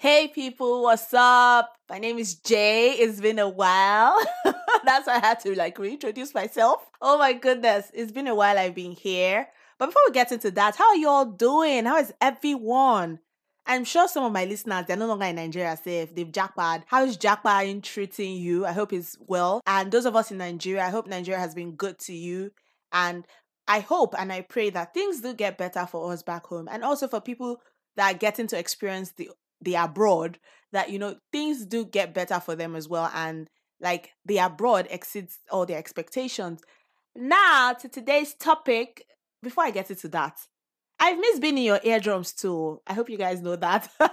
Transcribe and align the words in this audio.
Hey 0.00 0.28
people, 0.28 0.84
what's 0.84 1.12
up? 1.12 1.74
My 1.90 1.98
name 1.98 2.20
is 2.20 2.36
Jay. 2.36 2.92
It's 2.92 3.20
been 3.20 3.40
a 3.40 3.48
while. 3.48 4.16
That's 4.84 5.08
why 5.08 5.16
I 5.16 5.18
had 5.18 5.40
to 5.40 5.56
like 5.56 5.76
reintroduce 5.76 6.32
myself. 6.34 6.88
Oh 7.02 7.18
my 7.18 7.32
goodness, 7.32 7.90
it's 7.92 8.12
been 8.12 8.28
a 8.28 8.34
while 8.36 8.56
I've 8.56 8.76
been 8.76 8.92
here. 8.92 9.48
But 9.76 9.86
before 9.86 10.02
we 10.06 10.12
get 10.12 10.30
into 10.30 10.52
that, 10.52 10.76
how 10.76 10.90
are 10.90 10.96
you 10.96 11.08
all 11.08 11.24
doing? 11.24 11.84
How 11.84 11.98
is 11.98 12.14
everyone? 12.20 13.18
I'm 13.66 13.82
sure 13.82 14.06
some 14.06 14.22
of 14.22 14.30
my 14.30 14.44
listeners, 14.44 14.84
they're 14.86 14.96
no 14.96 15.08
longer 15.08 15.24
in 15.24 15.34
Nigeria 15.34 15.76
safe. 15.76 16.14
They've 16.14 16.30
japa. 16.30 16.84
How 16.86 17.02
is 17.02 17.18
japa 17.18 17.82
treating 17.82 18.36
you? 18.36 18.66
I 18.66 18.70
hope 18.70 18.92
it's 18.92 19.16
well. 19.26 19.62
And 19.66 19.90
those 19.90 20.06
of 20.06 20.14
us 20.14 20.30
in 20.30 20.38
Nigeria, 20.38 20.84
I 20.86 20.90
hope 20.90 21.08
Nigeria 21.08 21.40
has 21.40 21.56
been 21.56 21.72
good 21.72 21.98
to 22.02 22.14
you. 22.14 22.52
And 22.92 23.26
I 23.66 23.80
hope 23.80 24.14
and 24.16 24.32
I 24.32 24.42
pray 24.42 24.70
that 24.70 24.94
things 24.94 25.22
do 25.22 25.34
get 25.34 25.58
better 25.58 25.86
for 25.86 26.12
us 26.12 26.22
back 26.22 26.46
home. 26.46 26.68
And 26.70 26.84
also 26.84 27.08
for 27.08 27.20
people 27.20 27.60
that 27.96 28.14
are 28.14 28.16
getting 28.16 28.46
to 28.46 28.56
experience 28.56 29.10
the 29.10 29.30
the 29.60 29.74
abroad 29.74 30.38
that 30.72 30.90
you 30.90 30.98
know 30.98 31.16
things 31.32 31.66
do 31.66 31.84
get 31.84 32.14
better 32.14 32.40
for 32.40 32.54
them 32.54 32.76
as 32.76 32.88
well 32.88 33.10
and 33.14 33.48
like 33.80 34.10
the 34.24 34.38
abroad 34.38 34.86
exceeds 34.90 35.38
all 35.50 35.66
their 35.66 35.78
expectations. 35.78 36.60
Now 37.14 37.72
to 37.74 37.88
today's 37.88 38.34
topic 38.34 39.04
before 39.42 39.64
i 39.64 39.70
get 39.70 39.88
into 39.88 40.08
that 40.08 40.36
i've 40.98 41.16
missed 41.16 41.40
being 41.40 41.58
in 41.58 41.64
your 41.64 41.80
eardrums 41.82 42.32
too. 42.32 42.80
I 42.86 42.94
hope 42.94 43.10
you 43.10 43.18
guys 43.18 43.42
know 43.42 43.56
that. 43.56 43.88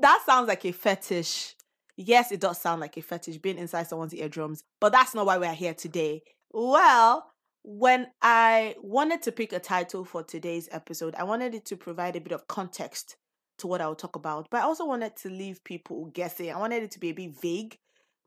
That 0.00 0.22
sounds 0.24 0.46
like 0.46 0.64
a 0.64 0.70
fetish. 0.70 1.56
Yes 1.96 2.30
it 2.30 2.40
does 2.40 2.60
sound 2.60 2.80
like 2.80 2.96
a 2.96 3.02
fetish 3.02 3.38
being 3.38 3.58
inside 3.58 3.88
someone's 3.88 4.14
eardrums 4.14 4.62
but 4.80 4.92
that's 4.92 5.14
not 5.14 5.26
why 5.26 5.38
we're 5.38 5.52
here 5.52 5.74
today. 5.74 6.22
Well 6.52 7.32
when 7.64 8.06
I 8.22 8.76
wanted 8.80 9.22
to 9.22 9.32
pick 9.32 9.52
a 9.52 9.58
title 9.58 10.04
for 10.04 10.22
today's 10.22 10.68
episode, 10.72 11.14
I 11.16 11.24
wanted 11.24 11.54
it 11.54 11.66
to 11.66 11.76
provide 11.76 12.16
a 12.16 12.20
bit 12.20 12.32
of 12.32 12.46
context 12.46 13.16
to 13.58 13.66
what 13.66 13.80
I'll 13.80 13.94
talk 13.94 14.16
about. 14.16 14.48
But 14.50 14.60
I 14.60 14.64
also 14.64 14.86
wanted 14.86 15.16
to 15.16 15.28
leave 15.28 15.62
people 15.64 16.06
guessing. 16.06 16.50
I 16.50 16.58
wanted 16.58 16.82
it 16.82 16.90
to 16.92 17.00
be 17.00 17.10
a 17.10 17.14
bit 17.14 17.40
vague, 17.40 17.76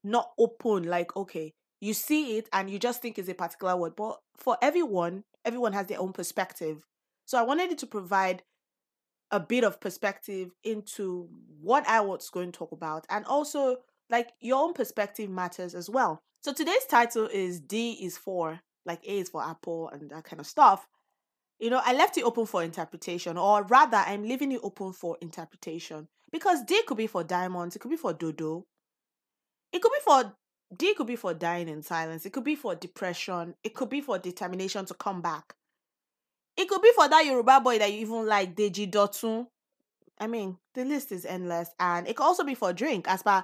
not 0.03 0.31
open, 0.37 0.83
like, 0.83 1.15
okay, 1.15 1.53
you 1.79 1.93
see 1.93 2.37
it 2.37 2.47
and 2.53 2.69
you 2.69 2.79
just 2.79 3.01
think 3.01 3.17
it's 3.17 3.29
a 3.29 3.33
particular 3.33 3.75
word. 3.75 3.95
But 3.95 4.19
for 4.37 4.57
everyone, 4.61 5.23
everyone 5.43 5.73
has 5.73 5.87
their 5.87 5.99
own 5.99 6.13
perspective. 6.13 6.85
So 7.25 7.37
I 7.37 7.43
wanted 7.43 7.71
it 7.71 7.77
to 7.79 7.87
provide 7.87 8.43
a 9.31 9.39
bit 9.39 9.63
of 9.63 9.79
perspective 9.79 10.51
into 10.63 11.29
what 11.61 11.87
I 11.87 12.01
was 12.01 12.29
going 12.29 12.51
to 12.51 12.57
talk 12.57 12.71
about. 12.71 13.05
And 13.09 13.25
also, 13.25 13.77
like, 14.09 14.31
your 14.41 14.61
own 14.61 14.73
perspective 14.73 15.29
matters 15.29 15.73
as 15.73 15.89
well. 15.89 16.19
So 16.43 16.53
today's 16.53 16.85
title 16.89 17.29
is 17.31 17.59
D 17.59 17.93
is 17.93 18.17
for, 18.17 18.59
like 18.85 19.03
A 19.05 19.19
is 19.19 19.29
for 19.29 19.43
Apple 19.43 19.89
and 19.89 20.09
that 20.09 20.23
kind 20.23 20.39
of 20.39 20.47
stuff 20.47 20.87
you 21.61 21.69
know, 21.69 21.81
I 21.85 21.93
left 21.93 22.17
it 22.17 22.23
open 22.23 22.47
for 22.47 22.63
interpretation, 22.63 23.37
or 23.37 23.63
rather, 23.63 23.97
I'm 23.97 24.23
leaving 24.23 24.51
it 24.51 24.61
open 24.63 24.93
for 24.93 25.17
interpretation 25.21 26.07
because 26.31 26.63
D 26.63 26.81
could 26.87 26.97
be 26.97 27.07
for 27.07 27.23
diamonds, 27.23 27.75
it 27.75 27.79
could 27.79 27.91
be 27.91 27.97
for 27.97 28.13
dodo, 28.13 28.65
it 29.71 29.81
could 29.81 29.91
be 29.91 29.99
for 30.03 30.33
D 30.75 30.95
could 30.95 31.05
be 31.07 31.15
for 31.15 31.35
dying 31.35 31.69
in 31.69 31.83
silence, 31.83 32.25
it 32.25 32.31
could 32.33 32.43
be 32.43 32.55
for 32.55 32.73
depression, 32.73 33.53
it 33.63 33.75
could 33.75 33.89
be 33.89 34.01
for 34.01 34.17
determination 34.17 34.85
to 34.87 34.95
come 34.95 35.21
back, 35.21 35.53
it 36.57 36.67
could 36.67 36.81
be 36.81 36.91
for 36.95 37.07
that 37.07 37.25
Yoruba 37.25 37.61
boy 37.61 37.77
that 37.77 37.91
you 37.93 37.99
even 37.99 38.25
like, 38.25 38.55
Deji 38.55 38.89
Dotun. 38.89 39.45
I 40.19 40.27
mean, 40.27 40.57
the 40.73 40.83
list 40.83 41.11
is 41.11 41.25
endless, 41.25 41.69
and 41.79 42.07
it 42.07 42.15
could 42.15 42.23
also 42.25 42.43
be 42.43 42.55
for 42.55 42.73
drink. 42.73 43.05
As 43.07 43.21
per 43.21 43.43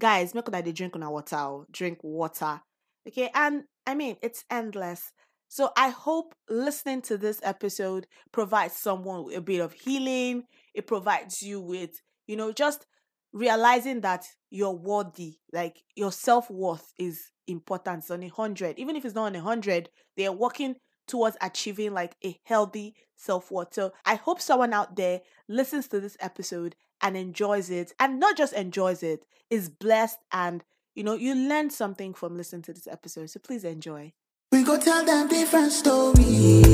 guys, 0.00 0.34
make 0.34 0.44
sure 0.44 0.52
that 0.52 0.64
they 0.64 0.72
drink 0.72 0.96
on 0.96 1.08
water, 1.08 1.36
oh, 1.36 1.66
drink 1.70 1.98
water, 2.02 2.60
okay? 3.06 3.30
And 3.32 3.64
I 3.86 3.94
mean, 3.94 4.16
it's 4.22 4.44
endless. 4.50 5.12
So 5.54 5.70
I 5.76 5.90
hope 5.90 6.34
listening 6.50 7.00
to 7.02 7.16
this 7.16 7.38
episode 7.44 8.08
provides 8.32 8.74
someone 8.74 9.22
with 9.22 9.36
a 9.36 9.40
bit 9.40 9.60
of 9.60 9.72
healing. 9.72 10.46
It 10.74 10.88
provides 10.88 11.44
you 11.44 11.60
with, 11.60 12.02
you 12.26 12.34
know, 12.34 12.50
just 12.50 12.86
realizing 13.32 14.00
that 14.00 14.26
you're 14.50 14.72
worthy, 14.72 15.36
like 15.52 15.84
your 15.94 16.10
self 16.10 16.50
worth 16.50 16.92
is 16.98 17.30
important. 17.46 18.10
On 18.10 18.24
a 18.24 18.28
hundred. 18.30 18.80
Even 18.80 18.96
if 18.96 19.04
it's 19.04 19.14
not 19.14 19.26
on 19.26 19.36
a 19.36 19.40
hundred, 19.40 19.90
they 20.16 20.26
are 20.26 20.32
working 20.32 20.74
towards 21.06 21.36
achieving 21.40 21.94
like 21.94 22.16
a 22.24 22.36
healthy 22.42 22.96
self 23.14 23.52
worth. 23.52 23.74
So 23.74 23.92
I 24.04 24.16
hope 24.16 24.40
someone 24.40 24.72
out 24.72 24.96
there 24.96 25.20
listens 25.48 25.86
to 25.86 26.00
this 26.00 26.16
episode 26.18 26.74
and 27.00 27.16
enjoys 27.16 27.70
it, 27.70 27.92
and 28.00 28.18
not 28.18 28.36
just 28.36 28.54
enjoys 28.54 29.04
it, 29.04 29.24
is 29.50 29.68
blessed 29.68 30.18
and 30.32 30.64
you 30.96 31.04
know, 31.04 31.14
you 31.14 31.36
learn 31.36 31.70
something 31.70 32.12
from 32.12 32.36
listening 32.36 32.62
to 32.62 32.72
this 32.72 32.88
episode. 32.88 33.30
So 33.30 33.38
please 33.38 33.62
enjoy. 33.62 34.14
We 34.54 34.62
go 34.62 34.78
tell 34.78 35.04
them 35.04 35.26
different 35.26 35.72
stories. 35.72 36.64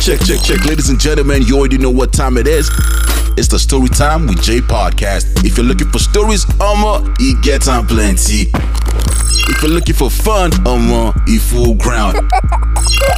Check, 0.00 0.20
check, 0.20 0.40
check. 0.42 0.64
Ladies 0.64 0.88
and 0.88 0.98
gentlemen, 0.98 1.42
you 1.42 1.58
already 1.58 1.76
know 1.76 1.90
what 1.90 2.14
time 2.14 2.38
it 2.38 2.46
is. 2.46 2.70
It's 3.36 3.48
the 3.48 3.58
Story 3.58 3.90
Time 3.90 4.26
with 4.26 4.42
Jay 4.42 4.60
Podcast. 4.60 5.44
If 5.44 5.58
you're 5.58 5.66
looking 5.66 5.90
for 5.90 5.98
stories, 5.98 6.46
I'ma 6.62 7.14
you 7.20 7.38
get 7.42 7.68
on 7.68 7.86
plenty. 7.86 8.46
If 8.54 9.60
you're 9.60 9.70
looking 9.70 9.94
for 9.94 10.08
fun, 10.08 10.50
I'ma 10.66 11.12
you 11.26 11.40
full 11.40 11.74
ground. 11.74 12.16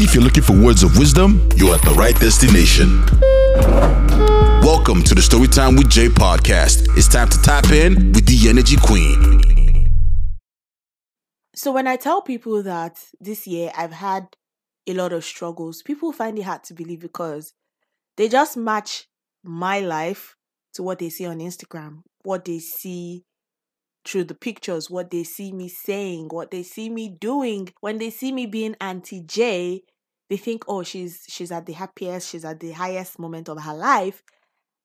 If 0.00 0.12
you're 0.12 0.24
looking 0.24 0.42
for 0.42 0.60
words 0.60 0.82
of 0.82 0.98
wisdom, 0.98 1.48
you're 1.54 1.76
at 1.76 1.82
the 1.82 1.94
right 1.96 2.18
destination. 2.18 3.06
Welcome 4.66 5.04
to 5.04 5.14
the 5.14 5.22
Story 5.22 5.46
Time 5.46 5.76
with 5.76 5.88
Jay 5.88 6.08
Podcast. 6.08 6.88
It's 6.98 7.06
time 7.06 7.28
to 7.28 7.40
tap 7.40 7.70
in 7.70 8.10
with 8.10 8.26
the 8.26 8.48
Energy 8.48 8.76
Queen. 8.76 9.55
So 11.66 11.72
when 11.72 11.88
I 11.88 11.96
tell 11.96 12.22
people 12.22 12.62
that 12.62 12.96
this 13.18 13.44
year 13.44 13.72
I've 13.76 13.94
had 13.94 14.28
a 14.86 14.94
lot 14.94 15.12
of 15.12 15.24
struggles, 15.24 15.82
people 15.82 16.12
find 16.12 16.38
it 16.38 16.42
hard 16.42 16.62
to 16.62 16.74
believe 16.74 17.00
because 17.00 17.54
they 18.16 18.28
just 18.28 18.56
match 18.56 19.08
my 19.42 19.80
life 19.80 20.36
to 20.74 20.84
what 20.84 21.00
they 21.00 21.08
see 21.08 21.26
on 21.26 21.40
Instagram, 21.40 22.02
what 22.22 22.44
they 22.44 22.60
see 22.60 23.24
through 24.04 24.22
the 24.22 24.36
pictures, 24.36 24.88
what 24.88 25.10
they 25.10 25.24
see 25.24 25.50
me 25.50 25.68
saying, 25.68 26.28
what 26.28 26.52
they 26.52 26.62
see 26.62 26.88
me 26.88 27.08
doing. 27.08 27.68
When 27.80 27.98
they 27.98 28.10
see 28.10 28.30
me 28.30 28.46
being 28.46 28.76
Auntie 28.80 29.24
J, 29.26 29.82
they 30.30 30.36
think, 30.36 30.62
oh, 30.68 30.84
she's 30.84 31.24
she's 31.28 31.50
at 31.50 31.66
the 31.66 31.72
happiest, 31.72 32.30
she's 32.30 32.44
at 32.44 32.60
the 32.60 32.70
highest 32.70 33.18
moment 33.18 33.48
of 33.48 33.60
her 33.60 33.74
life. 33.74 34.22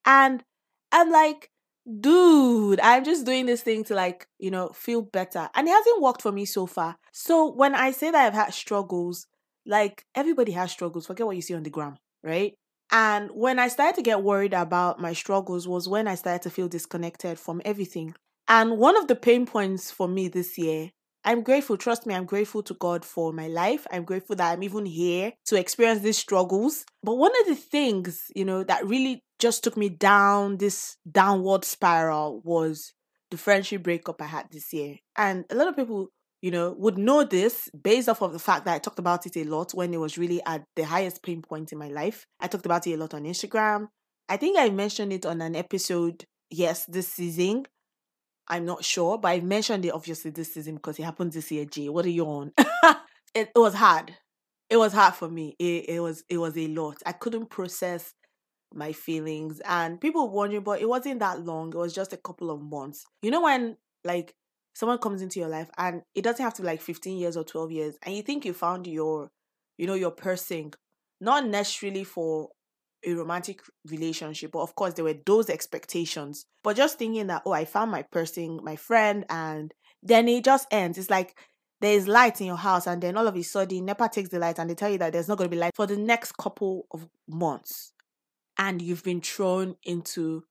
And 0.03 0.43
I'm 0.91 1.11
like, 1.11 1.50
dude, 1.99 2.79
I'm 2.81 3.03
just 3.03 3.25
doing 3.25 3.45
this 3.45 3.61
thing 3.61 3.83
to 3.85 3.95
like, 3.95 4.27
you 4.39 4.51
know, 4.51 4.69
feel 4.69 5.01
better. 5.01 5.49
And 5.55 5.67
it 5.67 5.71
hasn't 5.71 6.01
worked 6.01 6.21
for 6.21 6.31
me 6.31 6.45
so 6.45 6.65
far. 6.65 6.97
So 7.11 7.51
when 7.51 7.75
I 7.75 7.91
say 7.91 8.11
that 8.11 8.25
I've 8.25 8.33
had 8.33 8.53
struggles, 8.53 9.27
like 9.65 10.05
everybody 10.15 10.51
has 10.53 10.71
struggles, 10.71 11.07
forget 11.07 11.25
what 11.25 11.35
you 11.35 11.41
see 11.41 11.55
on 11.55 11.63
the 11.63 11.69
gram, 11.69 11.97
right? 12.23 12.53
And 12.91 13.29
when 13.33 13.57
I 13.57 13.69
started 13.69 13.95
to 13.95 14.01
get 14.01 14.23
worried 14.23 14.53
about 14.53 14.99
my 14.99 15.13
struggles 15.13 15.67
was 15.67 15.87
when 15.87 16.07
I 16.07 16.15
started 16.15 16.41
to 16.43 16.49
feel 16.49 16.67
disconnected 16.67 17.39
from 17.39 17.61
everything. 17.63 18.15
And 18.47 18.77
one 18.77 18.97
of 18.97 19.07
the 19.07 19.15
pain 19.15 19.45
points 19.45 19.91
for 19.91 20.07
me 20.07 20.27
this 20.27 20.57
year 20.57 20.91
I'm 21.23 21.43
grateful, 21.43 21.77
trust 21.77 22.07
me, 22.07 22.15
I'm 22.15 22.25
grateful 22.25 22.63
to 22.63 22.73
God 22.73 23.05
for 23.05 23.31
my 23.31 23.47
life. 23.47 23.85
I'm 23.91 24.05
grateful 24.05 24.35
that 24.37 24.51
I'm 24.51 24.63
even 24.63 24.85
here 24.85 25.33
to 25.45 25.55
experience 25.55 26.01
these 26.01 26.17
struggles. 26.17 26.83
But 27.03 27.15
one 27.15 27.31
of 27.41 27.47
the 27.47 27.55
things, 27.55 28.31
you 28.35 28.43
know, 28.43 28.63
that 28.63 28.87
really 28.87 29.23
just 29.41 29.63
took 29.63 29.75
me 29.75 29.89
down 29.89 30.57
this 30.57 30.97
downward 31.09 31.65
spiral 31.65 32.41
was 32.43 32.93
the 33.29 33.37
friendship 33.37 33.83
breakup 33.83 34.21
I 34.21 34.25
had 34.25 34.47
this 34.51 34.71
year. 34.73 34.97
And 35.17 35.45
a 35.49 35.55
lot 35.55 35.67
of 35.67 35.75
people, 35.75 36.09
you 36.41 36.51
know, 36.51 36.75
would 36.77 36.97
know 36.97 37.23
this 37.23 37.69
based 37.69 38.07
off 38.09 38.21
of 38.21 38.33
the 38.33 38.39
fact 38.39 38.65
that 38.65 38.75
I 38.75 38.79
talked 38.79 38.99
about 38.99 39.25
it 39.25 39.37
a 39.37 39.43
lot 39.43 39.73
when 39.73 39.93
it 39.93 39.99
was 39.99 40.17
really 40.17 40.41
at 40.45 40.63
the 40.75 40.83
highest 40.83 41.23
pain 41.23 41.41
point 41.41 41.71
in 41.71 41.77
my 41.77 41.89
life. 41.89 42.25
I 42.39 42.47
talked 42.47 42.65
about 42.65 42.87
it 42.87 42.93
a 42.93 42.97
lot 42.97 43.13
on 43.13 43.23
Instagram. 43.23 43.87
I 44.29 44.37
think 44.37 44.57
I 44.59 44.69
mentioned 44.69 45.11
it 45.11 45.25
on 45.25 45.41
an 45.41 45.55
episode, 45.55 46.23
yes, 46.49 46.85
this 46.85 47.09
season 47.09 47.65
I'm 48.51 48.65
not 48.65 48.83
sure, 48.83 49.17
but 49.17 49.29
I 49.29 49.39
mentioned 49.39 49.85
it 49.85 49.93
obviously 49.93 50.29
this 50.29 50.53
season 50.53 50.75
because 50.75 50.99
it 50.99 51.03
happened 51.03 51.31
this 51.31 51.51
year. 51.51 51.63
Jay. 51.63 51.87
what 51.87 52.05
are 52.05 52.09
you 52.09 52.25
on? 52.25 52.51
it, 52.57 52.67
it 53.33 53.51
was 53.55 53.73
hard. 53.73 54.13
It 54.69 54.75
was 54.75 54.91
hard 54.91 55.13
for 55.15 55.29
me. 55.29 55.55
It, 55.57 55.85
it 55.87 55.99
was 56.01 56.23
it 56.29 56.37
was 56.37 56.57
a 56.57 56.67
lot. 56.67 56.97
I 57.05 57.13
couldn't 57.13 57.49
process 57.49 58.13
my 58.73 58.93
feelings, 58.93 59.61
and 59.61 59.99
people 59.99 60.27
were 60.27 60.35
wondering, 60.35 60.63
but 60.63 60.81
it 60.81 60.89
wasn't 60.89 61.19
that 61.19 61.43
long. 61.45 61.69
It 61.69 61.77
was 61.77 61.93
just 61.93 62.13
a 62.13 62.17
couple 62.17 62.49
of 62.49 62.61
months. 62.61 63.05
You 63.21 63.31
know 63.31 63.41
when 63.41 63.77
like 64.03 64.35
someone 64.73 64.97
comes 64.97 65.21
into 65.21 65.39
your 65.39 65.49
life, 65.49 65.69
and 65.77 66.03
it 66.15 66.23
doesn't 66.23 66.43
have 66.43 66.53
to 66.55 66.61
be 66.61 66.67
like 66.67 66.81
15 66.81 67.17
years 67.17 67.37
or 67.37 67.43
12 67.43 67.71
years, 67.71 67.97
and 68.03 68.15
you 68.15 68.21
think 68.21 68.45
you 68.45 68.53
found 68.53 68.87
your, 68.87 69.29
you 69.77 69.87
know, 69.87 69.93
your 69.93 70.11
person, 70.11 70.71
not 71.19 71.45
necessarily 71.45 72.03
for 72.03 72.49
a 73.05 73.13
romantic 73.13 73.61
relationship. 73.87 74.51
But 74.51 74.61
of 74.61 74.75
course, 74.75 74.93
there 74.93 75.05
were 75.05 75.15
those 75.25 75.49
expectations. 75.49 76.45
But 76.63 76.77
just 76.77 76.97
thinking 76.97 77.27
that, 77.27 77.43
oh, 77.45 77.51
I 77.51 77.65
found 77.65 77.91
my 77.91 78.03
person, 78.03 78.59
my 78.63 78.75
friend, 78.75 79.25
and 79.29 79.73
then 80.03 80.27
it 80.27 80.45
just 80.45 80.67
ends. 80.71 80.97
It's 80.97 81.09
like 81.09 81.35
there 81.79 81.93
is 81.93 82.07
light 82.07 82.39
in 82.41 82.47
your 82.47 82.57
house, 82.57 82.87
and 82.87 83.01
then 83.01 83.17
all 83.17 83.27
of 83.27 83.35
a 83.35 83.41
sudden, 83.41 83.85
NEPA 83.85 84.09
takes 84.09 84.29
the 84.29 84.39
light 84.39 84.59
and 84.59 84.69
they 84.69 84.75
tell 84.75 84.91
you 84.91 84.99
that 84.99 85.13
there's 85.13 85.27
not 85.27 85.37
going 85.37 85.49
to 85.49 85.55
be 85.55 85.59
light 85.59 85.75
for 85.75 85.87
the 85.87 85.97
next 85.97 86.37
couple 86.37 86.85
of 86.91 87.07
months. 87.27 87.93
And 88.61 88.81
you've 88.81 89.03
been 89.03 89.21
thrown 89.21 89.75
into 89.83 90.45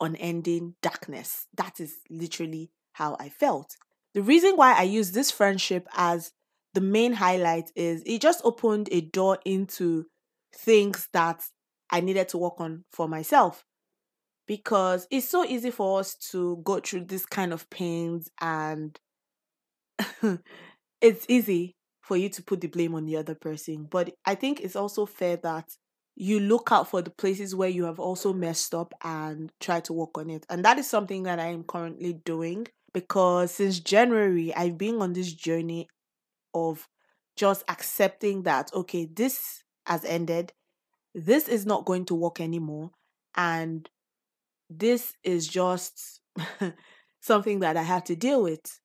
unending 0.00 0.74
darkness. 0.82 1.46
That 1.56 1.80
is 1.80 1.96
literally 2.10 2.70
how 2.92 3.16
I 3.18 3.28
felt. 3.28 3.76
The 4.14 4.22
reason 4.22 4.56
why 4.56 4.74
I 4.74 4.82
use 4.82 5.12
this 5.12 5.30
friendship 5.30 5.86
as 5.94 6.32
the 6.74 6.80
main 6.80 7.14
highlight 7.14 7.70
is 7.74 8.02
it 8.06 8.20
just 8.20 8.40
opened 8.44 8.88
a 8.92 9.00
door 9.00 9.38
into 9.44 10.06
things 10.54 11.08
that 11.12 11.44
I 11.90 12.00
needed 12.00 12.28
to 12.30 12.38
work 12.38 12.60
on 12.60 12.84
for 12.92 13.08
myself. 13.08 13.64
because 14.48 15.06
it's 15.10 15.28
so 15.28 15.44
easy 15.44 15.70
for 15.70 16.00
us 16.00 16.14
to 16.16 16.58
go 16.64 16.80
through 16.80 17.04
this 17.06 17.26
kind 17.26 17.52
of 17.52 17.68
pains 17.70 18.30
and 18.40 18.98
it's 21.00 21.26
easy 21.28 21.76
for 22.00 22.16
you 22.16 22.28
to 22.30 22.42
put 22.42 22.60
the 22.60 22.68
blame 22.68 22.94
on 22.94 23.06
the 23.06 23.16
other 23.16 23.34
person. 23.34 23.86
But 23.90 24.14
I 24.24 24.34
think 24.34 24.60
it's 24.60 24.76
also 24.76 25.06
fair 25.06 25.36
that 25.38 25.66
you 26.16 26.40
look 26.40 26.70
out 26.72 26.88
for 26.88 27.02
the 27.02 27.10
places 27.10 27.54
where 27.54 27.68
you 27.68 27.84
have 27.84 28.00
also 28.00 28.32
messed 28.32 28.74
up 28.74 28.94
and 29.04 29.52
try 29.60 29.80
to 29.80 29.92
work 29.92 30.16
on 30.16 30.30
it. 30.30 30.46
And 30.48 30.64
that 30.64 30.78
is 30.78 30.88
something 30.88 31.24
that 31.24 31.38
I 31.38 31.48
am 31.48 31.62
currently 31.62 32.14
doing 32.14 32.66
because 32.94 33.52
since 33.52 33.78
January, 33.78 34.54
I've 34.54 34.78
been 34.78 35.02
on 35.02 35.12
this 35.12 35.32
journey 35.32 35.88
of 36.54 36.88
just 37.36 37.64
accepting 37.68 38.44
that, 38.44 38.70
okay, 38.72 39.04
this 39.04 39.62
has 39.86 40.06
ended. 40.06 40.54
This 41.14 41.48
is 41.48 41.66
not 41.66 41.84
going 41.84 42.06
to 42.06 42.14
work 42.14 42.40
anymore. 42.40 42.92
And 43.34 43.86
this 44.70 45.12
is 45.22 45.46
just 45.46 46.20
something 47.20 47.60
that 47.60 47.76
I 47.76 47.82
have 47.82 48.04
to 48.04 48.16
deal 48.16 48.42
with. 48.42 48.80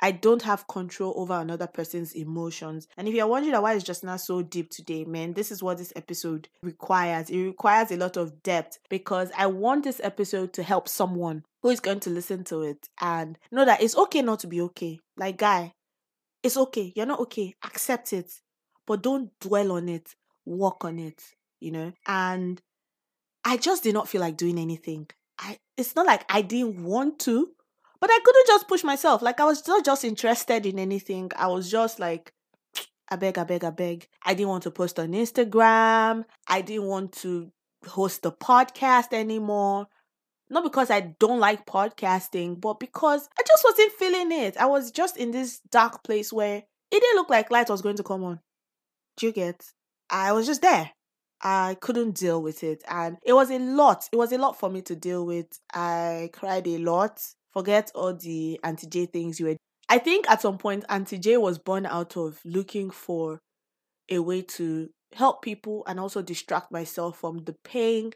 I 0.00 0.10
don't 0.10 0.42
have 0.42 0.68
control 0.68 1.14
over 1.16 1.34
another 1.34 1.66
person's 1.66 2.12
emotions. 2.14 2.86
And 2.96 3.08
if 3.08 3.14
you're 3.14 3.26
wondering 3.26 3.60
why 3.60 3.74
it's 3.74 3.84
just 3.84 4.04
not 4.04 4.20
so 4.20 4.42
deep 4.42 4.70
today, 4.70 5.04
man, 5.04 5.32
this 5.32 5.50
is 5.50 5.62
what 5.62 5.78
this 5.78 5.92
episode 5.96 6.48
requires. 6.62 7.30
It 7.30 7.42
requires 7.42 7.90
a 7.90 7.96
lot 7.96 8.16
of 8.16 8.42
depth 8.42 8.78
because 8.90 9.30
I 9.36 9.46
want 9.46 9.84
this 9.84 10.00
episode 10.02 10.52
to 10.54 10.62
help 10.62 10.88
someone 10.88 11.44
who 11.62 11.70
is 11.70 11.80
going 11.80 12.00
to 12.00 12.10
listen 12.10 12.44
to 12.44 12.62
it 12.62 12.88
and 13.00 13.38
know 13.50 13.64
that 13.64 13.82
it's 13.82 13.96
okay 13.96 14.22
not 14.22 14.40
to 14.40 14.46
be 14.46 14.60
okay. 14.62 15.00
Like, 15.16 15.38
guy, 15.38 15.72
it's 16.42 16.56
okay. 16.56 16.92
You're 16.94 17.06
not 17.06 17.20
okay. 17.20 17.54
Accept 17.64 18.12
it. 18.12 18.30
But 18.86 19.02
don't 19.02 19.30
dwell 19.40 19.72
on 19.72 19.88
it. 19.88 20.14
Work 20.44 20.84
on 20.84 20.98
it, 20.98 21.22
you 21.58 21.72
know? 21.72 21.92
And 22.06 22.60
I 23.44 23.56
just 23.56 23.82
did 23.82 23.94
not 23.94 24.08
feel 24.08 24.20
like 24.20 24.36
doing 24.36 24.58
anything. 24.58 25.08
I 25.38 25.58
it's 25.76 25.94
not 25.94 26.06
like 26.06 26.24
I 26.28 26.42
didn't 26.42 26.82
want 26.82 27.18
to, 27.20 27.50
but 28.00 28.10
I 28.10 28.18
couldn't 28.24 28.46
just 28.46 28.68
push 28.68 28.84
myself. 28.84 29.22
Like 29.22 29.40
I 29.40 29.44
was 29.44 29.66
not 29.66 29.84
just 29.84 30.04
interested 30.04 30.66
in 30.66 30.78
anything. 30.78 31.30
I 31.36 31.48
was 31.48 31.70
just 31.70 31.98
like, 31.98 32.32
I 33.08 33.16
beg, 33.16 33.38
I 33.38 33.44
beg, 33.44 33.64
I 33.64 33.70
beg. 33.70 34.08
I 34.24 34.34
didn't 34.34 34.50
want 34.50 34.62
to 34.64 34.70
post 34.70 34.98
on 34.98 35.08
Instagram. 35.12 36.24
I 36.48 36.60
didn't 36.60 36.86
want 36.86 37.12
to 37.22 37.50
host 37.86 38.22
the 38.22 38.32
podcast 38.32 39.12
anymore. 39.12 39.86
Not 40.48 40.62
because 40.62 40.90
I 40.90 41.00
don't 41.00 41.40
like 41.40 41.66
podcasting, 41.66 42.60
but 42.60 42.78
because 42.78 43.28
I 43.38 43.42
just 43.46 43.64
wasn't 43.64 43.92
feeling 43.92 44.32
it. 44.32 44.56
I 44.56 44.66
was 44.66 44.92
just 44.92 45.16
in 45.16 45.32
this 45.32 45.60
dark 45.70 46.04
place 46.04 46.32
where 46.32 46.58
it 46.90 47.00
didn't 47.00 47.16
look 47.16 47.30
like 47.30 47.50
light 47.50 47.68
was 47.68 47.82
going 47.82 47.96
to 47.96 48.04
come 48.04 48.22
on. 48.22 48.40
Do 49.16 49.26
you 49.26 49.32
get? 49.32 49.64
I 50.08 50.32
was 50.32 50.46
just 50.46 50.62
there. 50.62 50.92
I 51.42 51.76
couldn't 51.80 52.12
deal 52.12 52.40
with 52.42 52.62
it. 52.62 52.82
And 52.88 53.18
it 53.24 53.32
was 53.32 53.50
a 53.50 53.58
lot. 53.58 54.08
It 54.12 54.16
was 54.16 54.32
a 54.32 54.38
lot 54.38 54.58
for 54.58 54.70
me 54.70 54.82
to 54.82 54.94
deal 54.94 55.26
with. 55.26 55.46
I 55.74 56.30
cried 56.32 56.66
a 56.68 56.78
lot. 56.78 57.20
Forget 57.56 57.90
all 57.94 58.12
the 58.12 58.60
Auntie 58.62 58.86
J 58.86 59.06
things 59.06 59.40
you 59.40 59.46
were. 59.46 59.56
I 59.88 59.96
think 59.96 60.28
at 60.28 60.42
some 60.42 60.58
point, 60.58 60.84
Auntie 60.90 61.16
J 61.16 61.38
was 61.38 61.56
born 61.56 61.86
out 61.86 62.14
of 62.14 62.38
looking 62.44 62.90
for 62.90 63.40
a 64.10 64.18
way 64.18 64.42
to 64.42 64.90
help 65.14 65.40
people 65.40 65.82
and 65.86 65.98
also 65.98 66.20
distract 66.20 66.70
myself 66.70 67.16
from 67.18 67.44
the 67.44 67.54
pain 67.64 68.12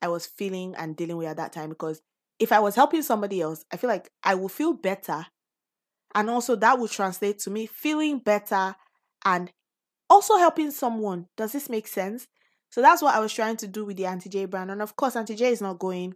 I 0.00 0.06
was 0.06 0.26
feeling 0.26 0.76
and 0.78 0.94
dealing 0.94 1.16
with 1.16 1.26
at 1.26 1.36
that 1.38 1.52
time. 1.52 1.70
Because 1.70 2.00
if 2.38 2.52
I 2.52 2.60
was 2.60 2.76
helping 2.76 3.02
somebody 3.02 3.40
else, 3.40 3.64
I 3.72 3.76
feel 3.76 3.90
like 3.90 4.08
I 4.22 4.36
will 4.36 4.48
feel 4.48 4.72
better. 4.72 5.26
And 6.14 6.30
also, 6.30 6.54
that 6.54 6.78
would 6.78 6.92
translate 6.92 7.40
to 7.40 7.50
me 7.50 7.66
feeling 7.66 8.20
better 8.20 8.76
and 9.24 9.50
also 10.08 10.36
helping 10.36 10.70
someone. 10.70 11.26
Does 11.36 11.50
this 11.50 11.68
make 11.68 11.88
sense? 11.88 12.28
So 12.70 12.82
that's 12.82 13.02
what 13.02 13.16
I 13.16 13.18
was 13.18 13.34
trying 13.34 13.56
to 13.56 13.66
do 13.66 13.84
with 13.84 13.96
the 13.96 14.06
Auntie 14.06 14.30
J 14.30 14.44
brand. 14.44 14.70
And 14.70 14.80
of 14.80 14.94
course, 14.94 15.16
Auntie 15.16 15.34
J 15.34 15.48
is 15.48 15.60
not 15.60 15.80
going, 15.80 16.14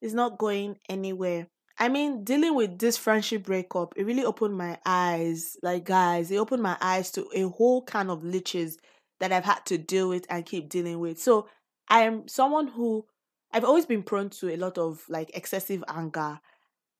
is 0.00 0.14
not 0.14 0.38
going 0.38 0.78
anywhere. 0.88 1.48
I 1.80 1.88
mean, 1.88 2.24
dealing 2.24 2.54
with 2.54 2.78
this 2.78 2.98
friendship 2.98 3.44
breakup, 3.44 3.94
it 3.96 4.04
really 4.04 4.24
opened 4.24 4.56
my 4.56 4.78
eyes. 4.84 5.56
Like, 5.62 5.84
guys, 5.84 6.30
it 6.30 6.36
opened 6.36 6.62
my 6.62 6.76
eyes 6.78 7.10
to 7.12 7.26
a 7.34 7.48
whole 7.48 7.82
kind 7.82 8.10
of 8.10 8.22
liches 8.22 8.74
that 9.18 9.32
I've 9.32 9.46
had 9.46 9.64
to 9.66 9.78
deal 9.78 10.10
with 10.10 10.26
and 10.28 10.44
keep 10.44 10.68
dealing 10.68 11.00
with. 11.00 11.18
So 11.18 11.48
I 11.88 12.02
am 12.02 12.28
someone 12.28 12.68
who 12.68 13.06
I've 13.50 13.64
always 13.64 13.86
been 13.86 14.02
prone 14.02 14.28
to 14.30 14.54
a 14.54 14.58
lot 14.58 14.76
of 14.76 15.02
like 15.08 15.30
excessive 15.34 15.82
anger. 15.88 16.38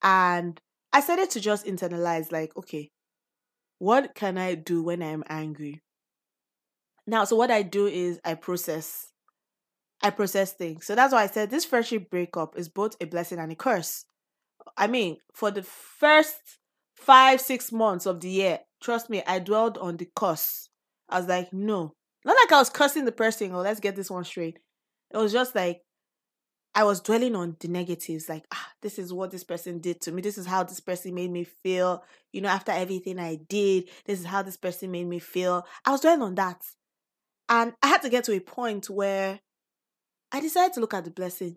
And 0.02 0.58
I 0.94 1.00
started 1.00 1.28
to 1.30 1.40
just 1.40 1.66
internalize, 1.66 2.32
like, 2.32 2.56
okay, 2.56 2.90
what 3.78 4.14
can 4.14 4.38
I 4.38 4.54
do 4.54 4.82
when 4.82 5.02
I'm 5.02 5.24
angry? 5.28 5.82
Now, 7.06 7.24
so 7.24 7.36
what 7.36 7.50
I 7.50 7.62
do 7.62 7.86
is 7.86 8.18
I 8.24 8.32
process. 8.34 9.12
I 10.02 10.08
process 10.08 10.54
things. 10.54 10.86
So 10.86 10.94
that's 10.94 11.12
why 11.12 11.24
I 11.24 11.26
said 11.26 11.50
this 11.50 11.66
friendship 11.66 12.08
breakup 12.08 12.56
is 12.56 12.70
both 12.70 12.96
a 13.02 13.04
blessing 13.04 13.38
and 13.38 13.52
a 13.52 13.54
curse. 13.54 14.06
I 14.76 14.86
mean, 14.86 15.18
for 15.34 15.50
the 15.50 15.62
first 15.62 16.36
five, 16.94 17.40
six 17.40 17.72
months 17.72 18.06
of 18.06 18.20
the 18.20 18.28
year, 18.28 18.60
trust 18.82 19.10
me, 19.10 19.22
I 19.26 19.38
dwelled 19.38 19.78
on 19.78 19.96
the 19.96 20.08
curse. 20.14 20.68
I 21.08 21.18
was 21.18 21.28
like, 21.28 21.52
no. 21.52 21.94
Not 22.24 22.36
like 22.44 22.52
I 22.52 22.58
was 22.58 22.70
cursing 22.70 23.04
the 23.04 23.12
person, 23.12 23.52
oh, 23.54 23.60
let's 23.60 23.80
get 23.80 23.96
this 23.96 24.10
one 24.10 24.24
straight. 24.24 24.58
It 25.12 25.16
was 25.16 25.32
just 25.32 25.54
like 25.54 25.82
I 26.74 26.84
was 26.84 27.00
dwelling 27.00 27.34
on 27.34 27.56
the 27.58 27.68
negatives, 27.68 28.28
like, 28.28 28.44
ah, 28.52 28.68
this 28.80 28.98
is 28.98 29.12
what 29.12 29.32
this 29.32 29.42
person 29.42 29.80
did 29.80 30.00
to 30.02 30.12
me. 30.12 30.22
This 30.22 30.38
is 30.38 30.46
how 30.46 30.62
this 30.62 30.78
person 30.78 31.14
made 31.14 31.30
me 31.30 31.44
feel. 31.44 32.04
You 32.32 32.42
know, 32.42 32.48
after 32.48 32.70
everything 32.70 33.18
I 33.18 33.38
did, 33.48 33.88
this 34.04 34.20
is 34.20 34.26
how 34.26 34.42
this 34.42 34.56
person 34.56 34.90
made 34.92 35.08
me 35.08 35.18
feel. 35.18 35.66
I 35.84 35.90
was 35.90 36.00
dwelling 36.00 36.22
on 36.22 36.36
that. 36.36 36.62
And 37.48 37.72
I 37.82 37.88
had 37.88 38.02
to 38.02 38.08
get 38.08 38.24
to 38.24 38.32
a 38.32 38.40
point 38.40 38.88
where 38.88 39.40
I 40.30 40.40
decided 40.40 40.74
to 40.74 40.80
look 40.80 40.94
at 40.94 41.04
the 41.04 41.10
blessing. 41.10 41.56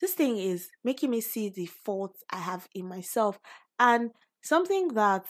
This 0.00 0.14
thing 0.14 0.36
is 0.36 0.68
making 0.84 1.10
me 1.10 1.20
see 1.20 1.48
the 1.48 1.66
faults 1.66 2.22
I 2.30 2.38
have 2.38 2.68
in 2.74 2.86
myself. 2.86 3.38
And 3.78 4.10
something 4.42 4.88
that 4.88 5.26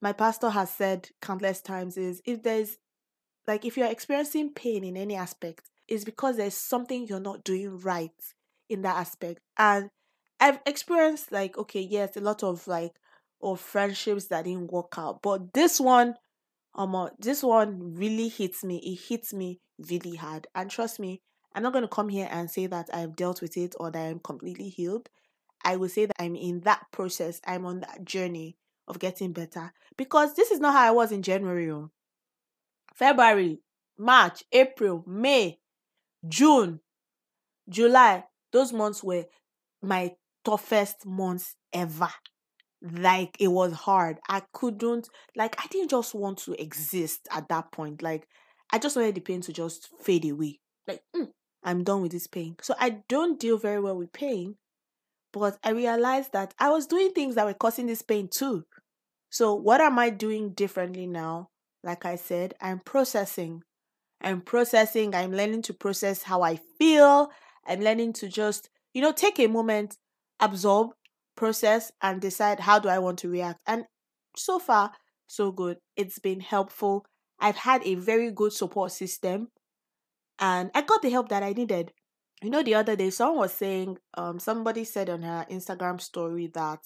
my 0.00 0.12
pastor 0.12 0.50
has 0.50 0.70
said 0.70 1.08
countless 1.22 1.60
times 1.60 1.96
is 1.96 2.20
if 2.26 2.42
there's 2.42 2.78
like 3.46 3.64
if 3.64 3.76
you're 3.76 3.90
experiencing 3.90 4.52
pain 4.52 4.84
in 4.84 4.96
any 4.96 5.16
aspect, 5.16 5.70
it's 5.88 6.04
because 6.04 6.36
there's 6.36 6.56
something 6.56 7.06
you're 7.06 7.20
not 7.20 7.44
doing 7.44 7.78
right 7.78 8.10
in 8.68 8.82
that 8.82 8.96
aspect. 8.96 9.40
And 9.58 9.90
I've 10.40 10.60
experienced 10.66 11.30
like, 11.30 11.56
okay, 11.58 11.80
yes, 11.80 12.16
a 12.16 12.20
lot 12.20 12.42
of 12.42 12.66
like 12.66 12.92
of 13.42 13.60
friendships 13.60 14.26
that 14.26 14.44
didn't 14.44 14.72
work 14.72 14.94
out. 14.96 15.20
But 15.22 15.52
this 15.52 15.80
one 15.80 16.14
um, 16.74 17.10
this 17.18 17.42
one 17.42 17.94
really 17.94 18.28
hits 18.28 18.64
me. 18.64 18.78
It 18.78 19.08
hits 19.08 19.32
me 19.32 19.60
really 19.78 20.16
hard. 20.16 20.46
And 20.54 20.70
trust 20.70 20.98
me, 20.98 21.22
I'm 21.54 21.62
not 21.62 21.72
going 21.72 21.82
to 21.84 21.88
come 21.88 22.08
here 22.08 22.28
and 22.30 22.50
say 22.50 22.66
that 22.66 22.88
I've 22.92 23.16
dealt 23.16 23.40
with 23.40 23.56
it 23.56 23.74
or 23.78 23.90
that 23.90 23.98
I'm 23.98 24.18
completely 24.18 24.68
healed. 24.68 25.08
I 25.64 25.76
will 25.76 25.88
say 25.88 26.06
that 26.06 26.16
I'm 26.18 26.36
in 26.36 26.60
that 26.60 26.86
process. 26.92 27.40
I'm 27.46 27.64
on 27.64 27.80
that 27.80 28.04
journey 28.04 28.56
of 28.86 28.98
getting 28.98 29.32
better 29.32 29.72
because 29.96 30.34
this 30.34 30.50
is 30.50 30.60
not 30.60 30.74
how 30.74 30.88
I 30.88 30.90
was 30.90 31.12
in 31.12 31.22
January. 31.22 31.70
Oh. 31.70 31.90
February, 32.94 33.60
March, 33.98 34.44
April, 34.52 35.02
May, 35.06 35.58
June, 36.28 36.80
July, 37.68 38.24
those 38.52 38.72
months 38.72 39.02
were 39.02 39.24
my 39.82 40.12
toughest 40.44 41.06
months 41.06 41.56
ever 41.72 42.10
like 42.84 43.36
it 43.40 43.48
was 43.48 43.72
hard. 43.72 44.18
I 44.28 44.42
couldn't 44.52 45.08
like 45.34 45.56
I 45.58 45.66
didn't 45.68 45.90
just 45.90 46.14
want 46.14 46.38
to 46.40 46.60
exist 46.60 47.26
at 47.30 47.48
that 47.48 47.72
point. 47.72 48.02
Like 48.02 48.28
I 48.70 48.78
just 48.78 48.96
wanted 48.96 49.14
the 49.14 49.20
pain 49.20 49.40
to 49.42 49.52
just 49.52 49.88
fade 50.02 50.24
away. 50.26 50.60
Like 50.86 51.00
mm, 51.16 51.28
I'm 51.64 51.82
done 51.82 52.02
with 52.02 52.12
this 52.12 52.26
pain. 52.26 52.56
So 52.62 52.74
I 52.78 53.02
don't 53.08 53.40
deal 53.40 53.58
very 53.58 53.80
well 53.80 53.96
with 53.96 54.12
pain, 54.12 54.56
but 55.32 55.58
I 55.64 55.70
realized 55.70 56.32
that 56.32 56.54
I 56.58 56.70
was 56.70 56.86
doing 56.86 57.12
things 57.12 57.34
that 57.34 57.46
were 57.46 57.54
causing 57.54 57.86
this 57.86 58.02
pain 58.02 58.28
too. 58.28 58.64
So 59.30 59.54
what 59.54 59.80
am 59.80 59.98
I 59.98 60.10
doing 60.10 60.50
differently 60.50 61.06
now? 61.06 61.48
Like 61.82 62.04
I 62.04 62.16
said, 62.16 62.54
I'm 62.60 62.80
processing. 62.80 63.62
I'm 64.20 64.40
processing. 64.40 65.14
I'm 65.14 65.32
learning 65.32 65.62
to 65.62 65.74
process 65.74 66.22
how 66.22 66.42
I 66.42 66.60
feel. 66.78 67.30
I'm 67.66 67.80
learning 67.80 68.12
to 68.14 68.28
just, 68.28 68.70
you 68.92 69.02
know, 69.02 69.12
take 69.12 69.38
a 69.40 69.46
moment, 69.46 69.96
absorb, 70.40 70.90
process 71.36 71.92
and 72.00 72.20
decide 72.20 72.60
how 72.60 72.78
do 72.78 72.88
I 72.88 72.98
want 72.98 73.18
to 73.20 73.28
react. 73.28 73.58
And 73.66 73.84
so 74.36 74.58
far, 74.58 74.92
so 75.26 75.50
good. 75.50 75.78
It's 75.96 76.18
been 76.18 76.40
helpful. 76.40 77.04
I've 77.40 77.56
had 77.56 77.82
a 77.84 77.96
very 77.96 78.30
good 78.30 78.52
support 78.52 78.92
system 78.92 79.48
and 80.38 80.70
I 80.74 80.82
got 80.82 81.02
the 81.02 81.10
help 81.10 81.28
that 81.28 81.42
I 81.42 81.52
needed. 81.52 81.92
You 82.42 82.50
know, 82.50 82.62
the 82.62 82.74
other 82.74 82.96
day 82.96 83.10
someone 83.10 83.38
was 83.38 83.52
saying, 83.52 83.98
um, 84.14 84.38
somebody 84.38 84.84
said 84.84 85.08
on 85.08 85.22
her 85.22 85.46
Instagram 85.50 86.00
story 86.00 86.50
that, 86.54 86.80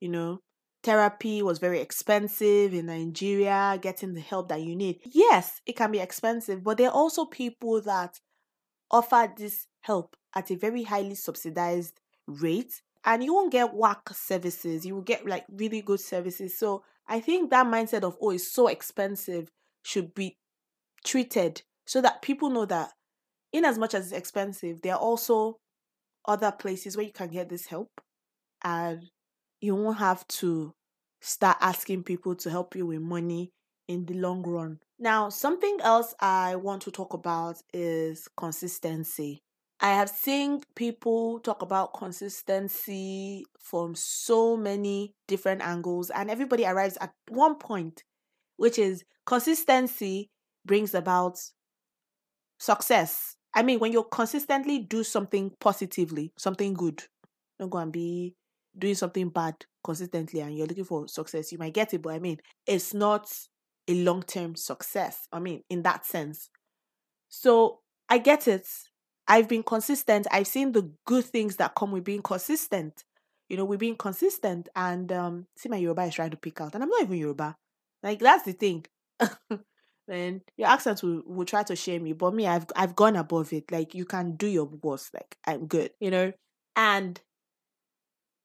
you 0.00 0.08
know, 0.08 0.40
therapy 0.82 1.42
was 1.42 1.58
very 1.58 1.80
expensive 1.80 2.72
in 2.74 2.86
Nigeria, 2.86 3.78
getting 3.80 4.14
the 4.14 4.20
help 4.20 4.48
that 4.50 4.62
you 4.62 4.76
need. 4.76 5.00
Yes, 5.04 5.60
it 5.66 5.76
can 5.76 5.90
be 5.90 5.98
expensive, 5.98 6.62
but 6.62 6.78
there 6.78 6.88
are 6.88 6.94
also 6.94 7.24
people 7.24 7.80
that 7.82 8.20
offer 8.90 9.32
this 9.36 9.66
help 9.80 10.16
at 10.34 10.50
a 10.50 10.56
very 10.56 10.84
highly 10.84 11.14
subsidized 11.14 12.00
rate 12.26 12.82
and 13.04 13.24
you 13.24 13.32
won't 13.34 13.52
get 13.52 13.74
whack 13.74 14.08
services 14.12 14.84
you 14.84 14.94
will 14.94 15.02
get 15.02 15.26
like 15.26 15.44
really 15.50 15.80
good 15.80 16.00
services 16.00 16.58
so 16.58 16.82
i 17.08 17.20
think 17.20 17.50
that 17.50 17.66
mindset 17.66 18.02
of 18.02 18.16
oh 18.20 18.30
it's 18.30 18.52
so 18.52 18.68
expensive 18.68 19.50
should 19.82 20.14
be 20.14 20.36
treated 21.04 21.62
so 21.88 22.00
that 22.00 22.22
people 22.22 22.50
know 22.50 22.66
that 22.66 22.90
in 23.52 23.64
as 23.64 23.78
much 23.78 23.94
as 23.94 24.06
it's 24.06 24.12
expensive 24.12 24.82
there 24.82 24.94
are 24.94 25.00
also 25.00 25.56
other 26.26 26.52
places 26.52 26.96
where 26.96 27.06
you 27.06 27.12
can 27.12 27.28
get 27.28 27.48
this 27.48 27.66
help 27.66 27.88
and 28.62 29.02
you 29.60 29.74
won't 29.74 29.98
have 29.98 30.26
to 30.28 30.72
start 31.20 31.56
asking 31.60 32.04
people 32.04 32.34
to 32.36 32.50
help 32.50 32.76
you 32.76 32.86
with 32.86 33.00
money 33.00 33.50
in 33.88 34.04
the 34.04 34.14
long 34.14 34.42
run. 34.42 34.78
Now, 34.98 35.30
something 35.30 35.78
else 35.82 36.14
I 36.20 36.56
want 36.56 36.82
to 36.82 36.90
talk 36.90 37.14
about 37.14 37.56
is 37.72 38.28
consistency. 38.36 39.38
I 39.80 39.94
have 39.94 40.10
seen 40.10 40.60
people 40.74 41.38
talk 41.40 41.62
about 41.62 41.94
consistency 41.94 43.44
from 43.60 43.94
so 43.94 44.56
many 44.56 45.14
different 45.28 45.62
angles, 45.62 46.10
and 46.10 46.30
everybody 46.30 46.66
arrives 46.66 46.98
at 47.00 47.12
one 47.28 47.56
point, 47.56 48.02
which 48.56 48.78
is 48.78 49.04
consistency 49.24 50.30
brings 50.66 50.94
about 50.94 51.38
success. 52.58 53.36
I 53.54 53.62
mean, 53.62 53.78
when 53.78 53.92
you 53.92 54.04
consistently 54.10 54.80
do 54.80 55.02
something 55.04 55.52
positively, 55.60 56.32
something 56.36 56.74
good, 56.74 57.02
don't 57.58 57.70
go 57.70 57.78
and 57.78 57.92
be 57.92 58.34
doing 58.78 58.94
something 58.94 59.30
bad 59.30 59.54
consistently 59.82 60.40
and 60.40 60.56
you're 60.56 60.66
looking 60.66 60.84
for 60.84 61.08
success, 61.08 61.50
you 61.50 61.58
might 61.58 61.74
get 61.74 61.94
it, 61.94 62.02
but 62.02 62.14
I 62.14 62.18
mean, 62.18 62.38
it's 62.66 62.94
not 62.94 63.28
a 63.88 63.94
long 63.94 64.22
term 64.22 64.54
success. 64.54 65.26
I 65.32 65.40
mean, 65.40 65.62
in 65.70 65.82
that 65.82 66.06
sense. 66.06 66.50
So 67.28 67.80
I 68.08 68.18
get 68.18 68.46
it. 68.46 68.66
I've 69.26 69.48
been 69.48 69.62
consistent. 69.62 70.26
I've 70.30 70.46
seen 70.46 70.72
the 70.72 70.90
good 71.06 71.24
things 71.24 71.56
that 71.56 71.74
come 71.74 71.92
with 71.92 72.04
being 72.04 72.22
consistent. 72.22 73.04
You 73.48 73.56
know, 73.56 73.64
we're 73.64 73.78
being 73.78 73.96
consistent. 73.96 74.68
And 74.76 75.10
um, 75.12 75.46
see, 75.56 75.68
my 75.68 75.76
Yoruba 75.76 76.02
is 76.02 76.14
trying 76.14 76.30
to 76.30 76.36
pick 76.36 76.60
out, 76.60 76.74
and 76.74 76.82
I'm 76.82 76.88
not 76.90 77.02
even 77.02 77.16
Yoruba. 77.18 77.56
Like 78.02 78.20
that's 78.20 78.44
the 78.44 78.52
thing. 78.52 78.86
then 80.08 80.42
your 80.56 80.68
accent 80.68 81.02
will, 81.02 81.22
will 81.26 81.44
try 81.44 81.62
to 81.62 81.76
shame 81.76 82.06
you, 82.06 82.14
but 82.14 82.34
me, 82.34 82.46
I've 82.46 82.66
I've 82.74 82.96
gone 82.96 83.16
above 83.16 83.52
it. 83.52 83.70
Like 83.70 83.94
you 83.94 84.04
can 84.04 84.36
do 84.36 84.46
your 84.46 84.64
worst. 84.64 85.14
Like 85.14 85.36
I'm 85.46 85.66
good, 85.66 85.90
you 86.00 86.10
know. 86.10 86.32
And 86.74 87.20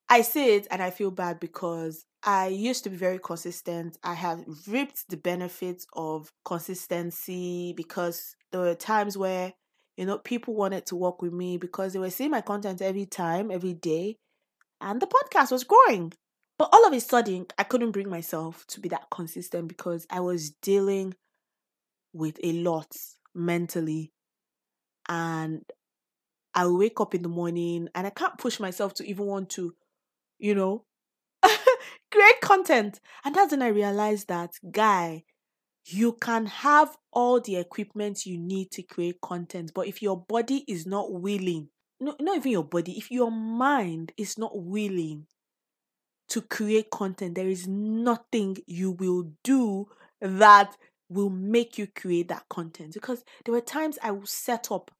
I 0.10 0.22
say 0.22 0.56
it 0.58 0.68
and 0.70 0.82
I 0.82 0.90
feel 0.90 1.12
bad 1.12 1.40
because 1.40 2.06
I 2.24 2.48
used 2.48 2.84
to 2.84 2.90
be 2.90 2.98
very 2.98 3.20
consistent. 3.20 3.98
I 4.04 4.14
have 4.14 4.44
reaped 4.68 5.10
the 5.10 5.18
benefits 5.18 5.88
of 5.94 6.32
consistency 6.46 7.74
because 7.76 8.36
there 8.52 8.62
were 8.62 8.76
times 8.76 9.18
where, 9.18 9.54
you 9.98 10.06
know, 10.06 10.18
people 10.20 10.54
wanted 10.54 10.86
to 10.88 10.96
work 10.96 11.22
with 11.22 11.34
me 11.34 11.58
because 11.58 11.94
they 11.94 12.00
were 12.00 12.10
seeing 12.10 12.32
my 12.32 12.42
content 12.42 12.82
every 12.82 13.06
time, 13.06 13.52
every 13.52 13.74
day, 13.74 14.18
and 14.82 15.02
the 15.02 15.08
podcast 15.08 15.52
was 15.52 15.64
growing. 15.64 16.14
But 16.58 16.70
all 16.72 16.86
of 16.86 16.94
a 16.94 17.00
sudden, 17.00 17.48
I 17.58 17.64
couldn't 17.64 17.92
bring 17.92 18.10
myself 18.10 18.66
to 18.68 18.80
be 18.80 18.90
that 18.90 19.08
consistent 19.10 19.68
because 19.68 20.06
I 20.10 20.20
was 20.20 20.52
dealing 20.52 21.16
with 22.14 22.40
a 22.44 22.54
lot 22.54 22.96
mentally. 23.36 24.14
And 25.10 25.64
I 26.54 26.68
wake 26.68 27.02
up 27.02 27.16
in 27.16 27.24
the 27.24 27.30
morning 27.30 27.90
and 27.96 28.08
I 28.08 28.12
can't 28.12 28.38
push 28.38 28.60
myself 28.60 28.94
to 28.96 29.08
even 29.08 29.26
want 29.26 29.50
to 29.52 29.76
you 30.44 30.54
know, 30.54 30.84
create 32.12 32.42
content. 32.42 33.00
And 33.24 33.34
that's 33.34 33.52
when 33.52 33.62
I 33.62 33.68
realized 33.68 34.28
that, 34.28 34.52
guy, 34.70 35.24
you 35.86 36.14
can 36.14 36.46
have 36.48 36.98
all 37.14 37.40
the 37.40 37.56
equipment 37.56 38.26
you 38.26 38.38
need 38.38 38.72
to 38.72 38.84
create 38.84 39.22
content, 39.22 39.72
but 39.74 39.88
if 39.88 40.02
your 40.02 40.18
body 40.18 40.66
is 40.68 40.86
not 40.86 41.14
willing, 41.14 41.70
no, 42.02 42.16
not 42.20 42.38
even 42.38 42.52
your 42.52 42.64
body, 42.66 42.98
if 42.98 43.10
your 43.10 43.32
mind 43.32 44.12
is 44.18 44.38
not 44.38 44.52
willing 44.54 45.28
to 46.28 46.42
create 46.42 46.90
content, 46.90 47.36
there 47.36 47.50
is 47.50 47.68
nothing 47.68 48.58
you 48.68 48.92
will 48.92 49.32
do 49.44 49.88
that 50.20 50.76
will 51.14 51.30
make 51.30 51.78
you 51.78 51.88
create 51.88 52.28
that 52.30 52.48
content. 52.50 52.94
Because 52.94 53.24
there 53.46 53.54
were 53.54 53.62
times 53.62 53.98
I 54.02 54.12
will 54.12 54.26
set 54.26 54.72
up 54.72 54.92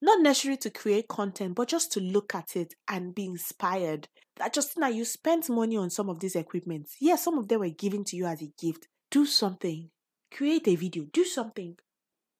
not 0.00 0.20
necessarily 0.20 0.58
to 0.58 0.70
create 0.70 1.08
content, 1.08 1.54
but 1.54 1.68
just 1.68 1.92
to 1.92 2.00
look 2.00 2.34
at 2.34 2.56
it 2.56 2.74
and 2.86 3.14
be 3.14 3.24
inspired. 3.24 4.08
That 4.36 4.54
Justina, 4.54 4.90
you 4.90 5.04
spent 5.04 5.48
money 5.48 5.76
on 5.76 5.90
some 5.90 6.08
of 6.08 6.20
these 6.20 6.36
equipments. 6.36 6.96
Yes, 7.00 7.24
some 7.24 7.38
of 7.38 7.48
them 7.48 7.60
were 7.60 7.70
given 7.70 8.04
to 8.04 8.16
you 8.16 8.26
as 8.26 8.40
a 8.40 8.52
gift. 8.60 8.86
Do 9.10 9.26
something. 9.26 9.90
Create 10.32 10.68
a 10.68 10.76
video. 10.76 11.04
Do 11.12 11.24
something. 11.24 11.76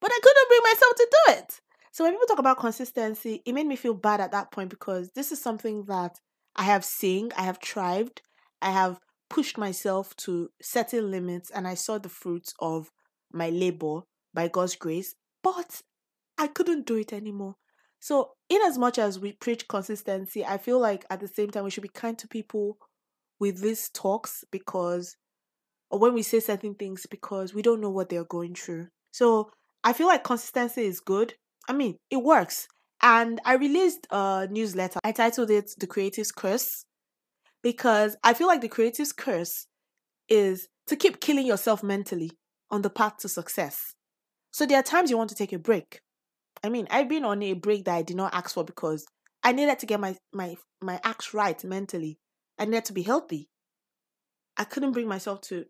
But 0.00 0.12
I 0.12 0.20
couldn't 0.22 0.48
bring 0.48 0.60
myself 0.62 0.94
to 0.94 1.08
do 1.10 1.32
it. 1.32 1.60
So 1.90 2.04
when 2.04 2.12
people 2.12 2.26
talk 2.28 2.38
about 2.38 2.58
consistency, 2.60 3.42
it 3.44 3.52
made 3.52 3.66
me 3.66 3.74
feel 3.74 3.94
bad 3.94 4.20
at 4.20 4.30
that 4.30 4.52
point 4.52 4.70
because 4.70 5.10
this 5.12 5.32
is 5.32 5.42
something 5.42 5.84
that 5.86 6.20
I 6.54 6.62
have 6.62 6.84
seen, 6.84 7.32
I 7.36 7.42
have 7.42 7.58
tried, 7.58 8.20
I 8.62 8.70
have 8.70 9.00
pushed 9.28 9.58
myself 9.58 10.14
to 10.16 10.50
certain 10.62 11.10
limits, 11.10 11.50
and 11.50 11.66
I 11.66 11.74
saw 11.74 11.98
the 11.98 12.08
fruits 12.08 12.54
of 12.60 12.90
my 13.32 13.50
labor 13.50 14.00
by 14.34 14.48
God's 14.48 14.76
grace. 14.76 15.14
But 15.42 15.82
I 16.36 16.46
couldn't 16.46 16.86
do 16.86 16.96
it 16.96 17.12
anymore. 17.12 17.56
So, 18.00 18.30
in 18.48 18.62
as 18.62 18.78
much 18.78 18.98
as 18.98 19.18
we 19.18 19.32
preach 19.32 19.66
consistency, 19.66 20.44
I 20.44 20.58
feel 20.58 20.78
like 20.78 21.04
at 21.10 21.20
the 21.20 21.28
same 21.28 21.50
time 21.50 21.64
we 21.64 21.70
should 21.70 21.82
be 21.82 21.88
kind 21.88 22.16
to 22.18 22.28
people 22.28 22.78
with 23.40 23.60
these 23.60 23.90
talks 23.90 24.44
because, 24.52 25.16
or 25.90 25.98
when 25.98 26.14
we 26.14 26.22
say 26.22 26.40
certain 26.40 26.74
things, 26.74 27.06
because 27.10 27.54
we 27.54 27.62
don't 27.62 27.80
know 27.80 27.90
what 27.90 28.08
they're 28.08 28.24
going 28.24 28.54
through. 28.54 28.88
So, 29.10 29.50
I 29.82 29.92
feel 29.92 30.06
like 30.06 30.24
consistency 30.24 30.84
is 30.84 31.00
good. 31.00 31.34
I 31.68 31.72
mean, 31.72 31.96
it 32.10 32.22
works. 32.22 32.68
And 33.02 33.40
I 33.44 33.54
released 33.54 34.06
a 34.10 34.48
newsletter. 34.50 35.00
I 35.04 35.12
titled 35.12 35.50
it 35.50 35.70
The 35.78 35.86
Creative's 35.86 36.32
Curse 36.32 36.84
because 37.62 38.16
I 38.22 38.34
feel 38.34 38.46
like 38.46 38.60
the 38.60 38.68
creative's 38.68 39.12
curse 39.12 39.66
is 40.28 40.68
to 40.86 40.96
keep 40.96 41.20
killing 41.20 41.46
yourself 41.46 41.82
mentally 41.82 42.32
on 42.70 42.82
the 42.82 42.90
path 42.90 43.18
to 43.18 43.28
success. 43.28 43.94
So, 44.50 44.66
there 44.66 44.78
are 44.78 44.82
times 44.82 45.10
you 45.10 45.18
want 45.18 45.30
to 45.30 45.36
take 45.36 45.52
a 45.52 45.58
break 45.58 46.00
I 46.62 46.68
mean, 46.68 46.88
I've 46.90 47.08
been 47.08 47.24
on 47.24 47.42
a 47.42 47.52
break 47.52 47.84
that 47.84 47.94
I 47.94 48.02
did 48.02 48.16
not 48.16 48.34
ask 48.34 48.54
for 48.54 48.64
because 48.64 49.06
I 49.42 49.52
needed 49.52 49.78
to 49.78 49.86
get 49.86 50.00
my 50.00 50.16
my 50.32 50.56
my 50.80 51.00
acts 51.04 51.34
right 51.34 51.62
mentally. 51.64 52.18
I 52.58 52.64
needed 52.64 52.86
to 52.86 52.92
be 52.92 53.02
healthy. 53.02 53.48
I 54.56 54.64
couldn't 54.64 54.92
bring 54.92 55.08
myself 55.08 55.40
to 55.42 55.66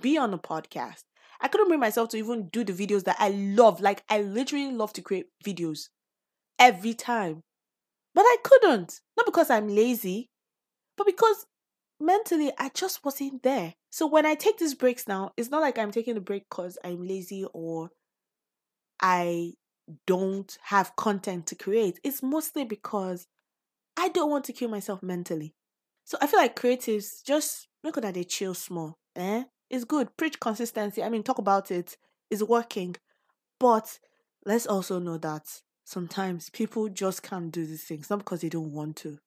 be 0.00 0.18
on 0.18 0.34
a 0.34 0.38
podcast. 0.38 1.02
I 1.40 1.48
couldn't 1.48 1.68
bring 1.68 1.80
myself 1.80 2.08
to 2.10 2.16
even 2.16 2.48
do 2.48 2.64
the 2.64 2.72
videos 2.72 3.04
that 3.04 3.16
I 3.18 3.30
love. 3.30 3.80
Like 3.80 4.02
I 4.08 4.22
literally 4.22 4.72
love 4.72 4.92
to 4.94 5.02
create 5.02 5.26
videos 5.44 5.88
every 6.58 6.94
time. 6.94 7.42
But 8.14 8.22
I 8.22 8.36
couldn't. 8.42 9.00
Not 9.16 9.26
because 9.26 9.48
I'm 9.48 9.68
lazy, 9.68 10.28
but 10.96 11.06
because 11.06 11.46
mentally 12.00 12.52
I 12.58 12.70
just 12.74 13.04
wasn't 13.04 13.42
there. 13.42 13.74
So 13.92 14.06
when 14.06 14.24
I 14.24 14.34
take 14.34 14.56
these 14.56 14.74
breaks 14.74 15.06
now, 15.06 15.32
it's 15.36 15.50
not 15.50 15.60
like 15.60 15.78
I'm 15.78 15.90
taking 15.90 16.16
a 16.16 16.20
break 16.20 16.48
because 16.48 16.78
I'm 16.82 17.06
lazy 17.06 17.44
or 17.52 17.90
I 19.02 19.52
don't 20.06 20.56
have 20.62 20.96
content 20.96 21.46
to 21.48 21.54
create, 21.54 22.00
it's 22.02 22.22
mostly 22.22 22.64
because 22.64 23.26
I 23.98 24.08
don't 24.08 24.30
want 24.30 24.46
to 24.46 24.54
kill 24.54 24.70
myself 24.70 25.02
mentally. 25.02 25.52
So 26.06 26.16
I 26.22 26.26
feel 26.26 26.40
like 26.40 26.58
creatives 26.58 27.22
just 27.22 27.68
look 27.84 27.98
at 27.98 28.14
they 28.14 28.24
chill 28.24 28.54
small. 28.54 28.96
Eh? 29.14 29.44
It's 29.68 29.84
good. 29.84 30.16
Preach 30.16 30.40
consistency. 30.40 31.02
I 31.02 31.10
mean, 31.10 31.22
talk 31.22 31.36
about 31.36 31.70
it. 31.70 31.98
It's 32.30 32.42
working. 32.42 32.96
But 33.60 33.98
let's 34.46 34.66
also 34.66 35.00
know 35.00 35.18
that 35.18 35.60
sometimes 35.84 36.48
people 36.48 36.88
just 36.88 37.22
can't 37.22 37.52
do 37.52 37.66
these 37.66 37.84
things, 37.84 38.08
not 38.08 38.20
because 38.20 38.40
they 38.40 38.48
don't 38.48 38.72
want 38.72 38.96
to. 38.96 39.18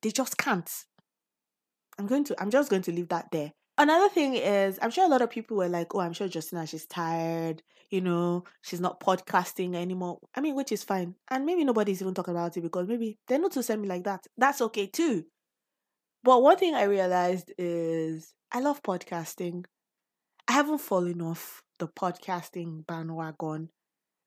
They 0.00 0.12
just 0.12 0.38
can't. 0.38 0.70
I'm 1.98 2.06
going 2.06 2.22
to 2.24 2.40
I'm 2.40 2.50
just 2.50 2.70
going 2.70 2.82
to 2.82 2.92
leave 2.92 3.08
that 3.08 3.32
there. 3.32 3.52
Another 3.76 4.08
thing 4.08 4.34
is, 4.34 4.78
I'm 4.80 4.90
sure 4.90 5.04
a 5.04 5.08
lot 5.08 5.22
of 5.22 5.30
people 5.30 5.56
were 5.56 5.68
like, 5.68 5.94
oh, 5.94 6.00
I'm 6.00 6.12
sure 6.12 6.28
Justina, 6.32 6.66
she's 6.66 6.86
tired, 6.86 7.62
you 7.90 8.00
know, 8.00 8.44
she's 8.62 8.80
not 8.80 9.00
podcasting 9.00 9.74
anymore. 9.74 10.18
I 10.34 10.40
mean, 10.40 10.54
which 10.54 10.70
is 10.70 10.84
fine. 10.84 11.16
And 11.28 11.44
maybe 11.44 11.64
nobody's 11.64 12.00
even 12.00 12.14
talking 12.14 12.34
about 12.34 12.56
it 12.56 12.60
because 12.60 12.86
maybe 12.86 13.18
they're 13.26 13.40
not 13.40 13.52
to 13.52 13.62
send 13.62 13.82
me 13.82 13.88
like 13.88 14.04
that. 14.04 14.26
That's 14.38 14.60
okay 14.60 14.86
too. 14.86 15.24
But 16.22 16.42
one 16.42 16.56
thing 16.56 16.74
I 16.74 16.84
realized 16.84 17.52
is 17.58 18.32
I 18.52 18.60
love 18.60 18.82
podcasting. 18.82 19.64
I 20.46 20.52
haven't 20.52 20.78
fallen 20.78 21.20
off 21.20 21.62
the 21.78 21.88
podcasting 21.88 22.86
bandwagon. 22.86 23.70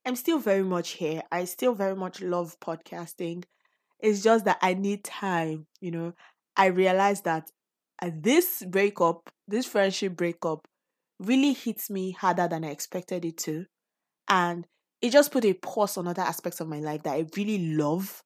I'm 0.05 0.15
still 0.15 0.39
very 0.39 0.63
much 0.63 0.91
here. 0.91 1.23
I 1.31 1.45
still 1.45 1.73
very 1.73 1.95
much 1.95 2.21
love 2.21 2.59
podcasting. 2.59 3.45
It's 3.99 4.23
just 4.23 4.45
that 4.45 4.59
I 4.61 4.73
need 4.73 5.03
time, 5.03 5.67
you 5.81 5.91
know. 5.91 6.13
I 6.55 6.67
realized 6.67 7.23
that 7.25 7.49
and 8.01 8.23
this 8.23 8.63
breakup, 8.67 9.29
this 9.47 9.65
friendship 9.65 10.15
breakup, 10.15 10.67
really 11.19 11.53
hits 11.53 11.89
me 11.89 12.11
harder 12.11 12.47
than 12.47 12.63
I 12.63 12.69
expected 12.69 13.25
it 13.25 13.37
to. 13.39 13.65
And 14.29 14.67
it 15.01 15.11
just 15.11 15.31
put 15.31 15.45
a 15.45 15.53
pause 15.53 15.97
on 15.97 16.07
other 16.07 16.21
aspects 16.21 16.59
of 16.59 16.67
my 16.67 16.79
life 16.79 17.03
that 17.03 17.13
I 17.13 17.25
really 17.35 17.75
love 17.75 18.23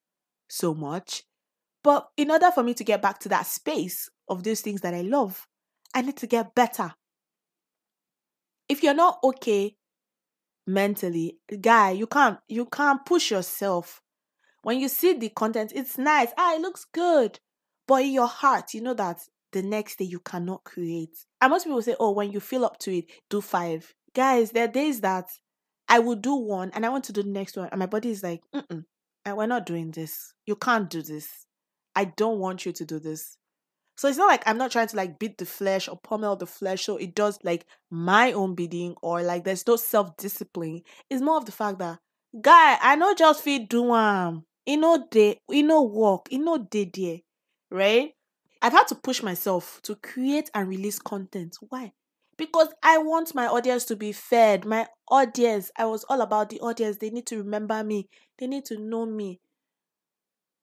so 0.50 0.74
much. 0.74 1.24
But 1.84 2.10
in 2.18 2.32
order 2.32 2.51
for 2.51 2.63
me 2.63 2.74
to 2.75 2.84
get 2.84 3.01
back 3.01 3.20
to 3.20 3.30
that 3.30 3.46
space 3.46 4.10
of 4.28 4.44
those 4.44 4.62
things 4.62 4.82
that 4.82 4.94
I 4.94 5.01
love, 5.01 5.48
I 5.94 6.01
need 6.01 6.18
to 6.18 6.28
get 6.28 6.54
better. 6.54 6.94
If 8.70 8.84
you're 8.84 8.94
not 8.94 9.20
okay 9.24 9.75
mentally, 10.68 11.40
guy, 11.60 11.92
you 11.92 12.08
can't 12.08 12.40
you 12.48 12.66
can't 12.66 13.06
push 13.06 13.32
yourself. 13.32 14.01
When 14.63 14.80
you 14.80 14.88
see 14.90 15.13
the 15.13 15.30
content, 15.30 15.72
it's 15.75 15.98
nice. 15.98 16.30
Ah, 16.38 16.56
it 16.56 16.62
looks 16.62 16.86
good. 16.94 17.40
But 17.88 18.04
in 18.04 18.13
your 18.13 18.28
heart, 18.28 18.74
you 18.74 18.82
know 18.82 18.94
that 18.94 19.22
the 19.51 19.62
next 19.62 19.98
day 19.98 20.05
you 20.05 20.20
cannot 20.20 20.63
create. 20.63 21.25
And 21.39 21.51
most 21.51 21.65
people 21.65 21.81
say, 21.81 21.96
oh, 22.00 22.12
when 22.12 22.31
you 22.31 22.39
feel 22.39 22.65
up 22.65 22.77
to 22.79 22.98
it, 22.98 23.05
do 23.29 23.41
five. 23.41 23.93
Guys, 24.13 24.51
there 24.51 24.65
are 24.65 24.72
days 24.72 25.01
that 25.01 25.29
I 25.88 26.00
will 26.00 26.15
do 26.15 26.36
one 26.36 26.72
and 26.74 26.86
I 26.86 26.89
want 26.89 27.05
to 27.05 27.13
do 27.13 27.24
the 27.24 27.29
next 27.29 27.58
one, 27.58 27.70
and 27.72 27.79
my 27.79 27.86
body 27.86 28.10
is 28.10 28.24
like, 28.24 28.41
mm 28.53 28.84
we're 29.27 29.46
not 29.46 29.67
doing 29.67 29.91
this. 29.91 30.34
You 30.48 30.55
can't 30.55 30.89
do 30.89 31.01
this. 31.03 31.46
I 31.96 32.05
don't 32.05 32.39
want 32.39 32.65
you 32.65 32.72
to 32.72 32.86
do 32.86 33.00
this. 33.00 33.38
So 33.98 34.08
it's 34.08 34.17
not 34.17 34.29
like 34.29 34.43
I'm 34.48 34.58
not 34.58 34.72
trying 34.72 34.88
to 34.88 34.96
like 34.96 35.20
beat 35.20 35.38
the 35.38 35.46
flesh 35.46 35.88
or 35.88 36.00
pummel 36.03 36.36
the 36.36 36.48
flesh 36.48 36.86
so 36.86 36.98
it 36.98 37.13
does 37.13 37.38
like 37.43 37.67
my 37.91 38.31
own 38.31 38.55
bidding 38.55 38.96
or 39.01 39.22
like 39.22 39.43
there's 39.43 39.67
no 39.67 39.75
self 39.75 40.17
discipline. 40.17 40.81
It's 41.10 41.22
more 41.22 41.38
of 41.38 41.46
the 41.46 41.51
fact 41.51 41.79
that 41.79 42.00
guy, 42.41 42.77
I 42.81 42.96
know 42.96 43.13
just 43.13 43.43
feed 43.43 43.70
do 43.70 43.91
um, 43.91 44.46
you 44.65 44.77
know 44.77 45.05
day, 45.12 45.38
you 45.50 45.63
know 45.63 45.84
work, 45.84 46.27
you 46.31 46.39
know 46.39 46.58
day 46.58 46.89
there, 46.91 47.17
right? 47.70 48.12
I've 48.62 48.74
had 48.74 48.88
to 48.89 48.96
push 48.96 49.24
myself 49.24 49.80
to 49.84 49.96
create 49.96 50.50
and 50.53 50.68
release 50.68 51.00
content. 51.00 51.58
Why? 51.70 51.94
Because 52.38 52.70
I 52.84 53.00
want 53.00 53.36
my 53.36 53.48
audience 53.48 53.86
to 53.86 53.96
be 53.96 54.12
fed. 54.12 54.65
My 54.65 54.88
audience, 55.10 55.72
I 55.77 55.86
was 55.86 56.03
all 56.06 56.22
about 56.22 56.50
the 56.50 56.60
audience. 56.60 56.98
They 56.98 57.10
need 57.10 57.25
to 57.27 57.38
remember 57.38 57.84
me. 57.84 58.08
They 58.39 58.48
need 58.48 58.65
to 58.65 58.77
know 58.77 59.06
me. 59.06 59.39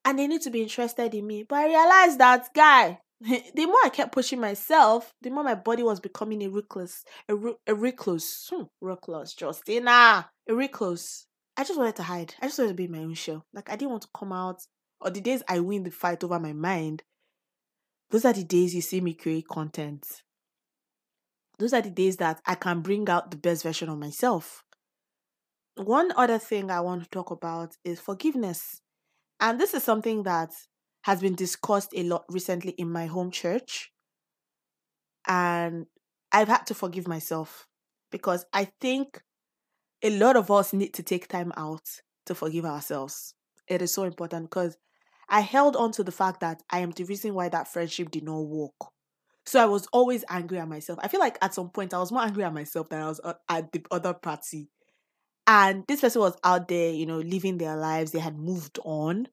And 0.05 0.19
they 0.19 0.27
need 0.27 0.43
to 0.43 0.51
be 0.51 0.63
interested 0.63 1.15
in 1.15 1.27
me. 1.27 1.45
But 1.49 1.57
I 1.57 1.67
realized 1.67 2.19
that, 2.19 2.49
guy, 2.55 3.01
the 3.21 3.67
more 3.67 3.81
I 3.85 3.91
kept 3.91 4.13
pushing 4.13 4.41
myself, 4.41 5.13
the 5.21 5.31
more 5.31 5.45
my 5.45 5.55
body 5.55 5.83
was 5.83 6.01
becoming 6.01 6.43
a 6.43 6.49
recluse. 6.49 7.05
A, 7.29 7.35
a 7.67 7.75
recluse. 7.75 8.49
Hmm, 8.51 8.65
recluse, 8.81 9.37
Justina. 9.39 10.31
A 10.49 10.55
recluse. 10.55 11.27
I 11.57 11.65
just 11.65 11.79
wanted 11.79 11.97
to 11.97 12.05
hide. 12.05 12.35
I 12.41 12.47
just 12.47 12.59
wanted 12.59 12.71
to 12.71 12.75
be 12.75 12.85
in 12.85 12.93
my 12.93 12.99
own 12.99 13.15
show. 13.15 13.45
Like, 13.53 13.69
I 13.69 13.77
didn't 13.77 13.91
want 13.91 14.03
to 14.03 14.09
come 14.17 14.33
out. 14.33 14.63
Or 15.01 15.11
the 15.11 15.21
days 15.21 15.43
I 15.49 15.61
win 15.61 15.83
the 15.83 15.91
fight 15.91 16.25
over 16.25 16.39
my 16.41 16.53
mind, 16.53 17.03
those 18.11 18.25
are 18.25 18.33
the 18.33 18.45
days 18.45 18.75
you 18.75 18.81
see 18.81 19.01
me 19.01 19.15
create 19.15 19.49
content. 19.49 20.23
Those 21.59 21.73
are 21.73 21.83
the 21.83 21.91
days 21.91 22.17
that 22.19 22.41
I 22.47 22.55
can 22.55 22.81
bring 22.81 23.09
out 23.09 23.31
the 23.31 23.37
best 23.37 23.65
version 23.65 23.89
of 23.89 23.99
myself. 23.99 24.65
One 25.77 26.13
other 26.17 26.39
thing 26.39 26.71
I 26.71 26.81
want 26.81 27.03
to 27.05 27.11
talk 27.11 27.31
about 27.31 27.77
is 27.85 28.01
forgiveness. 28.01 28.81
And 29.41 29.61
this 29.61 29.75
is 29.75 29.83
something 29.83 30.23
that 30.25 30.53
has 31.03 31.21
been 31.21 31.35
discussed 31.35 31.91
a 31.95 32.03
lot 32.03 32.25
recently 32.29 32.73
in 32.73 32.91
my 32.91 33.07
home 33.07 33.31
church. 33.31 33.93
And 35.27 35.87
I've 36.33 36.49
had 36.49 36.67
to 36.67 36.75
forgive 36.75 37.07
myself 37.07 37.67
because 38.11 38.47
I 38.53 38.69
think 38.81 39.23
a 40.03 40.11
lot 40.11 40.37
of 40.37 40.51
us 40.51 40.73
need 40.73 40.95
to 40.95 41.03
take 41.03 41.29
time 41.29 41.53
out 41.57 41.83
to 42.27 42.35
forgive 42.35 42.65
ourselves. 42.65 43.35
It 43.67 43.83
is 43.83 43.93
so 43.93 44.05
important 44.05 44.47
because 44.47 44.77
I 45.29 45.41
held 45.41 45.77
on 45.77 45.93
to 45.93 46.05
the 46.05 46.13
fact 46.13 46.41
that 46.41 46.63
I 46.71 46.81
am 46.81 46.91
the 46.91 47.05
reason 47.05 47.35
why 47.35 47.49
that 47.49 47.69
friendship 47.69 48.11
did 48.11 48.25
not 48.25 48.41
work. 48.41 48.93
So 49.45 49.63
I 49.63 49.67
was 49.67 49.87
always 49.93 50.25
angry 50.29 50.59
at 50.59 50.69
myself. 50.69 50.99
I 51.03 51.09
feel 51.09 51.21
like 51.21 51.39
at 51.41 51.55
some 51.55 51.71
point 51.71 51.95
I 51.95 51.99
was 51.99 52.13
more 52.13 52.23
angry 52.23 52.45
at 52.45 52.53
myself 52.53 52.89
than 52.89 53.03
I 53.03 53.09
was 53.09 53.21
uh, 53.25 53.35
at 53.49 53.73
the 53.73 53.83
other 53.91 54.15
party. 54.15 54.69
And 55.47 55.85
this 55.89 56.03
person 56.03 56.21
was 56.21 56.37
out 56.45 56.69
there, 56.69 56.93
you 56.93 57.07
know, 57.07 57.19
living 57.19 57.57
their 57.57 57.77
lives. 57.77 58.13
They 58.13 58.19
had 58.19 58.39
moved 58.39 58.79
on. 58.85 59.29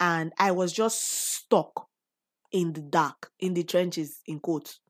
And 0.00 0.32
I 0.38 0.52
was 0.52 0.72
just 0.72 1.02
stuck 1.02 1.86
in 2.50 2.72
the 2.72 2.80
dark, 2.80 3.30
in 3.40 3.54
the 3.54 3.62
trenches, 3.62 4.20
in 4.26 4.40
quotes. 4.40 4.80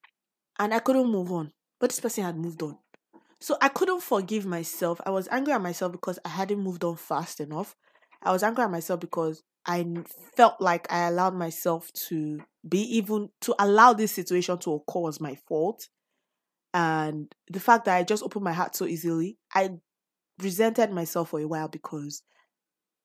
And 0.58 0.72
I 0.72 0.78
couldn't 0.78 1.10
move 1.10 1.32
on. 1.32 1.52
But 1.80 1.90
this 1.90 2.00
person 2.00 2.24
had 2.24 2.36
moved 2.36 2.62
on. 2.62 2.78
So 3.40 3.56
I 3.60 3.68
couldn't 3.68 4.02
forgive 4.02 4.46
myself. 4.46 5.00
I 5.06 5.10
was 5.10 5.28
angry 5.30 5.52
at 5.52 5.62
myself 5.62 5.92
because 5.92 6.18
I 6.24 6.28
hadn't 6.28 6.60
moved 6.60 6.84
on 6.84 6.96
fast 6.96 7.40
enough. 7.40 7.74
I 8.22 8.32
was 8.32 8.42
angry 8.42 8.64
at 8.64 8.70
myself 8.70 9.00
because 9.00 9.42
I 9.66 9.86
felt 10.36 10.60
like 10.60 10.90
I 10.92 11.06
allowed 11.06 11.34
myself 11.34 11.92
to 12.08 12.40
be 12.68 12.80
even 12.96 13.30
to 13.42 13.54
allow 13.58 13.92
this 13.92 14.12
situation 14.12 14.58
to 14.58 14.74
occur 14.74 15.00
was 15.00 15.20
my 15.20 15.36
fault. 15.46 15.88
And 16.74 17.32
the 17.48 17.60
fact 17.60 17.84
that 17.84 17.96
I 17.96 18.02
just 18.02 18.22
opened 18.22 18.44
my 18.44 18.52
heart 18.52 18.74
so 18.76 18.86
easily, 18.86 19.38
I 19.54 19.70
resented 20.40 20.90
myself 20.90 21.30
for 21.30 21.40
a 21.40 21.46
while 21.46 21.68
because 21.68 22.22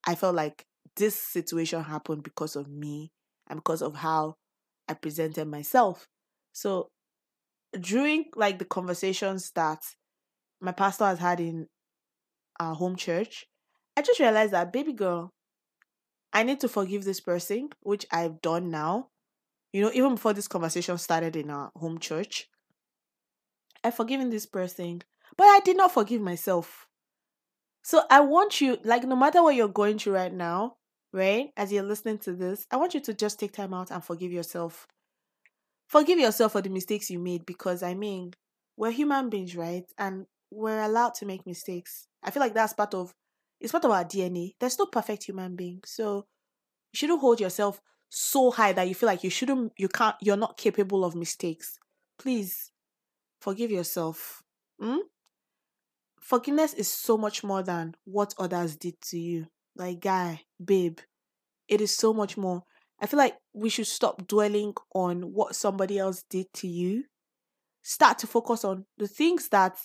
I 0.06 0.14
felt 0.14 0.34
like 0.34 0.66
this 0.96 1.18
situation 1.18 1.82
happened 1.82 2.22
because 2.22 2.56
of 2.56 2.68
me 2.68 3.12
and 3.48 3.58
because 3.58 3.82
of 3.82 3.96
how 3.96 4.36
I 4.88 4.94
presented 4.94 5.46
myself. 5.46 6.06
So 6.52 6.88
during 7.78 8.26
like 8.36 8.58
the 8.58 8.64
conversations 8.64 9.50
that 9.54 9.80
my 10.60 10.72
pastor 10.72 11.06
has 11.06 11.18
had 11.18 11.40
in 11.40 11.66
our 12.60 12.74
home 12.74 12.96
church, 12.96 13.46
I 13.96 14.02
just 14.02 14.20
realized 14.20 14.52
that 14.52 14.72
baby 14.72 14.92
girl, 14.92 15.30
I 16.32 16.42
need 16.42 16.60
to 16.60 16.68
forgive 16.68 17.04
this 17.04 17.20
person, 17.20 17.70
which 17.80 18.06
I've 18.10 18.42
done 18.42 18.70
now. 18.70 19.08
You 19.72 19.82
know, 19.82 19.90
even 19.94 20.14
before 20.14 20.32
this 20.32 20.48
conversation 20.48 20.98
started 20.98 21.36
in 21.36 21.50
our 21.50 21.70
home 21.76 21.98
church, 21.98 22.48
I've 23.82 23.94
forgiven 23.94 24.30
this 24.30 24.46
person, 24.46 25.02
but 25.36 25.44
I 25.44 25.60
did 25.64 25.76
not 25.76 25.92
forgive 25.92 26.20
myself. 26.20 26.86
So 27.82 28.02
I 28.10 28.20
want 28.20 28.60
you, 28.60 28.78
like, 28.82 29.04
no 29.04 29.14
matter 29.14 29.42
what 29.42 29.54
you're 29.54 29.68
going 29.68 29.98
through 29.98 30.14
right 30.14 30.32
now, 30.32 30.76
right, 31.12 31.50
as 31.56 31.72
you're 31.72 31.82
listening 31.82 32.18
to 32.18 32.32
this, 32.32 32.66
I 32.70 32.76
want 32.76 32.94
you 32.94 33.00
to 33.00 33.14
just 33.14 33.38
take 33.38 33.52
time 33.52 33.74
out 33.74 33.90
and 33.90 34.02
forgive 34.02 34.32
yourself. 34.32 34.86
Forgive 35.86 36.18
yourself 36.18 36.52
for 36.52 36.62
the 36.62 36.70
mistakes 36.70 37.10
you 37.10 37.18
made 37.18 37.44
because, 37.44 37.82
I 37.82 37.94
mean, 37.94 38.32
we're 38.76 38.90
human 38.90 39.28
beings, 39.28 39.54
right? 39.54 39.84
And 39.98 40.26
we're 40.50 40.80
allowed 40.82 41.14
to 41.16 41.26
make 41.26 41.46
mistakes. 41.46 42.08
I 42.22 42.30
feel 42.30 42.40
like 42.40 42.54
that's 42.54 42.72
part 42.72 42.94
of 42.94 43.12
it's 43.64 43.72
part 43.72 43.86
of 43.86 43.90
our 43.90 44.04
DNA. 44.04 44.54
There's 44.60 44.78
no 44.78 44.84
perfect 44.84 45.24
human 45.24 45.56
being. 45.56 45.80
So 45.86 46.26
you 46.92 46.98
shouldn't 46.98 47.20
hold 47.20 47.40
yourself 47.40 47.80
so 48.10 48.50
high 48.50 48.74
that 48.74 48.86
you 48.86 48.94
feel 48.94 49.06
like 49.06 49.24
you 49.24 49.30
shouldn't 49.30 49.72
you 49.78 49.88
can't 49.88 50.14
you're 50.20 50.36
not 50.36 50.58
capable 50.58 51.02
of 51.02 51.16
mistakes. 51.16 51.78
Please 52.18 52.70
forgive 53.40 53.70
yourself. 53.70 54.42
Hmm? 54.78 54.98
Forgiveness 56.20 56.74
is 56.74 56.88
so 56.88 57.16
much 57.16 57.42
more 57.42 57.62
than 57.62 57.94
what 58.04 58.34
others 58.38 58.76
did 58.76 59.00
to 59.08 59.18
you. 59.18 59.46
Like 59.74 60.00
guy, 60.00 60.42
babe. 60.62 60.98
It 61.66 61.80
is 61.80 61.96
so 61.96 62.12
much 62.12 62.36
more. 62.36 62.64
I 63.00 63.06
feel 63.06 63.18
like 63.18 63.36
we 63.54 63.70
should 63.70 63.86
stop 63.86 64.28
dwelling 64.28 64.74
on 64.94 65.32
what 65.32 65.56
somebody 65.56 65.98
else 65.98 66.22
did 66.28 66.52
to 66.54 66.68
you. 66.68 67.04
Start 67.82 68.18
to 68.18 68.26
focus 68.26 68.62
on 68.62 68.84
the 68.98 69.08
things 69.08 69.48
that 69.48 69.78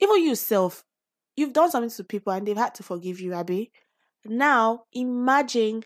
even 0.00 0.24
yourself 0.24 0.85
you've 1.36 1.52
done 1.52 1.70
something 1.70 1.90
to 1.90 2.04
people 2.04 2.32
and 2.32 2.46
they've 2.46 2.56
had 2.56 2.74
to 2.76 2.82
forgive 2.82 3.20
you, 3.20 3.34
Abby. 3.34 3.70
Now 4.24 4.84
imagine 4.92 5.84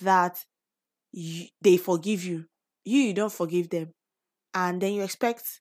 that 0.00 0.44
you, 1.12 1.46
they 1.60 1.76
forgive 1.76 2.24
you. 2.24 2.46
You, 2.84 3.00
you 3.00 3.14
don't 3.14 3.32
forgive 3.32 3.70
them. 3.70 3.92
And 4.54 4.80
then 4.80 4.92
you 4.92 5.02
expect 5.02 5.60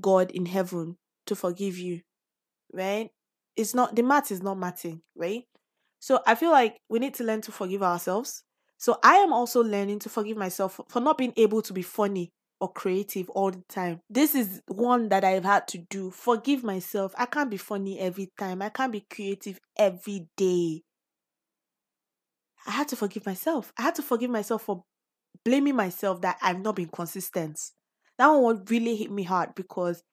God 0.00 0.30
in 0.30 0.46
heaven 0.46 0.96
to 1.26 1.36
forgive 1.36 1.78
you. 1.78 2.00
Right? 2.72 3.10
It's 3.56 3.74
not 3.74 3.94
the 3.94 4.02
math 4.02 4.30
is 4.32 4.42
not 4.42 4.58
matching, 4.58 5.02
right? 5.14 5.44
So 6.00 6.20
I 6.26 6.34
feel 6.34 6.50
like 6.50 6.78
we 6.88 6.98
need 6.98 7.14
to 7.14 7.24
learn 7.24 7.42
to 7.42 7.52
forgive 7.52 7.82
ourselves. 7.82 8.42
So 8.78 8.98
I 9.04 9.16
am 9.16 9.32
also 9.32 9.62
learning 9.62 10.00
to 10.00 10.08
forgive 10.08 10.36
myself 10.36 10.80
for 10.88 11.00
not 11.00 11.18
being 11.18 11.34
able 11.36 11.62
to 11.62 11.72
be 11.72 11.82
funny 11.82 12.32
or 12.62 12.72
creative 12.72 13.28
all 13.30 13.50
the 13.50 13.64
time. 13.68 14.00
This 14.08 14.36
is 14.36 14.62
one 14.68 15.08
that 15.08 15.24
I've 15.24 15.44
had 15.44 15.66
to 15.68 15.78
do. 15.78 16.12
Forgive 16.12 16.62
myself. 16.62 17.12
I 17.18 17.26
can't 17.26 17.50
be 17.50 17.56
funny 17.56 17.98
every 17.98 18.30
time. 18.38 18.62
I 18.62 18.68
can't 18.68 18.92
be 18.92 19.04
creative 19.12 19.58
every 19.76 20.28
day. 20.36 20.82
I 22.64 22.70
had 22.70 22.86
to 22.88 22.96
forgive 22.96 23.26
myself. 23.26 23.72
I 23.76 23.82
had 23.82 23.96
to 23.96 24.02
forgive 24.02 24.30
myself 24.30 24.62
for 24.62 24.84
blaming 25.44 25.74
myself 25.74 26.20
that 26.20 26.38
I've 26.40 26.60
not 26.60 26.76
been 26.76 26.86
consistent. 26.88 27.58
That 28.16 28.28
one 28.28 28.64
really 28.70 28.94
hit 28.94 29.10
me 29.10 29.24
hard 29.24 29.56
because 29.56 30.04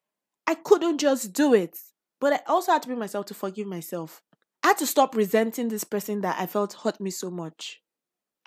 I 0.47 0.55
couldn't 0.55 0.97
just 0.97 1.31
do 1.31 1.53
it. 1.53 1.77
But 2.19 2.33
I 2.33 2.39
also 2.47 2.71
had 2.71 2.81
to 2.81 2.88
bring 2.88 2.97
myself 2.97 3.27
to 3.27 3.35
forgive 3.35 3.67
myself. 3.67 4.23
I 4.63 4.69
had 4.69 4.77
to 4.79 4.88
stop 4.88 5.15
resenting 5.15 5.69
this 5.69 5.83
person 5.83 6.21
that 6.21 6.39
I 6.39 6.47
felt 6.47 6.73
hurt 6.73 6.99
me 6.99 7.12
so 7.12 7.29
much. 7.29 7.79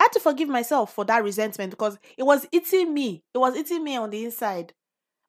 Had 0.02 0.12
to 0.14 0.20
forgive 0.20 0.48
myself 0.48 0.92
for 0.92 1.04
that 1.04 1.22
resentment 1.22 1.70
because 1.70 1.96
it 2.18 2.24
was 2.24 2.48
eating 2.50 2.92
me. 2.92 3.22
It 3.32 3.38
was 3.38 3.56
eating 3.56 3.84
me 3.84 3.96
on 3.96 4.10
the 4.10 4.24
inside. 4.24 4.72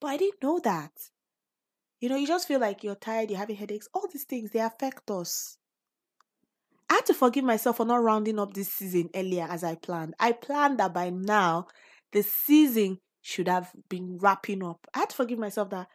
But 0.02 0.08
I 0.08 0.18
didn't 0.18 0.42
know 0.42 0.58
that. 0.64 0.90
You 2.02 2.10
know, 2.10 2.16
you 2.16 2.26
just 2.26 2.48
feel 2.48 2.60
like 2.60 2.84
you're 2.84 2.96
tired, 2.96 3.30
you're 3.30 3.38
having 3.38 3.56
headaches. 3.56 3.88
All 3.94 4.08
these 4.12 4.24
things, 4.24 4.50
they 4.50 4.58
affect 4.58 5.12
us. 5.12 5.60
I 6.90 6.96
had 6.96 7.06
to 7.06 7.14
forgive 7.14 7.44
myself 7.44 7.78
for 7.78 7.86
not 7.86 8.02
rounding 8.02 8.40
up 8.40 8.56
this 8.56 8.74
season 8.74 9.12
earlier 9.14 9.46
as 9.48 9.64
I 9.64 9.76
planned. 9.76 10.16
I 10.20 10.32
planned 10.32 10.80
that 10.80 10.92
by 10.92 11.12
now 11.12 11.68
the 12.12 12.24
season 12.24 12.98
should 13.22 13.48
have 13.48 13.72
been 13.90 14.18
wrapping 14.18 14.64
up. 14.64 14.88
I 14.96 15.00
had 15.00 15.12
to 15.12 15.16
forgive 15.16 15.38
myself 15.38 15.70
that, 15.70 15.88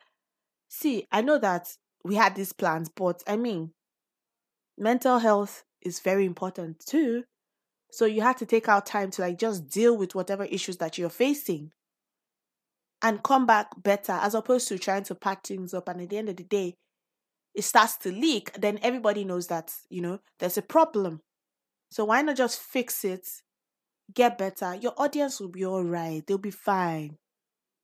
see, 0.68 1.08
I 1.10 1.22
know 1.22 1.38
that 1.38 1.66
we 2.04 2.14
had 2.14 2.36
these 2.36 2.52
plans, 2.52 2.88
but 2.94 3.24
I 3.26 3.36
mean, 3.36 3.72
mental 4.78 5.18
health 5.18 5.64
is 5.82 5.98
very 5.98 6.24
important 6.24 6.78
too. 6.86 7.24
So 7.90 8.04
you 8.04 8.20
had 8.20 8.36
to 8.38 8.46
take 8.46 8.68
out 8.68 8.86
time 8.86 9.10
to 9.12 9.22
like 9.22 9.38
just 9.38 9.68
deal 9.68 9.96
with 9.96 10.14
whatever 10.14 10.44
issues 10.44 10.76
that 10.78 10.98
you're 10.98 11.08
facing 11.08 11.72
and 13.02 13.22
come 13.22 13.46
back 13.46 13.68
better 13.82 14.12
as 14.12 14.34
opposed 14.34 14.68
to 14.68 14.78
trying 14.78 15.04
to 15.04 15.14
pack 15.14 15.46
things 15.46 15.72
up 15.72 15.88
and 15.88 16.00
at 16.00 16.10
the 16.10 16.18
end 16.18 16.28
of 16.28 16.36
the 16.36 16.44
day 16.44 16.74
it 17.54 17.62
starts 17.62 17.96
to 17.96 18.12
leak 18.12 18.52
then 18.52 18.78
everybody 18.82 19.24
knows 19.24 19.46
that 19.46 19.72
you 19.88 20.00
know 20.00 20.18
there's 20.38 20.58
a 20.58 20.62
problem. 20.62 21.20
So 21.90 22.04
why 22.06 22.22
not 22.22 22.36
just 22.36 22.60
fix 22.60 23.04
it 23.04 23.26
get 24.14 24.38
better? 24.38 24.74
Your 24.74 24.94
audience 24.96 25.40
will 25.40 25.48
be 25.48 25.64
all 25.64 25.84
right 25.84 26.22
they'll 26.26 26.38
be 26.38 26.50
fine 26.50 27.16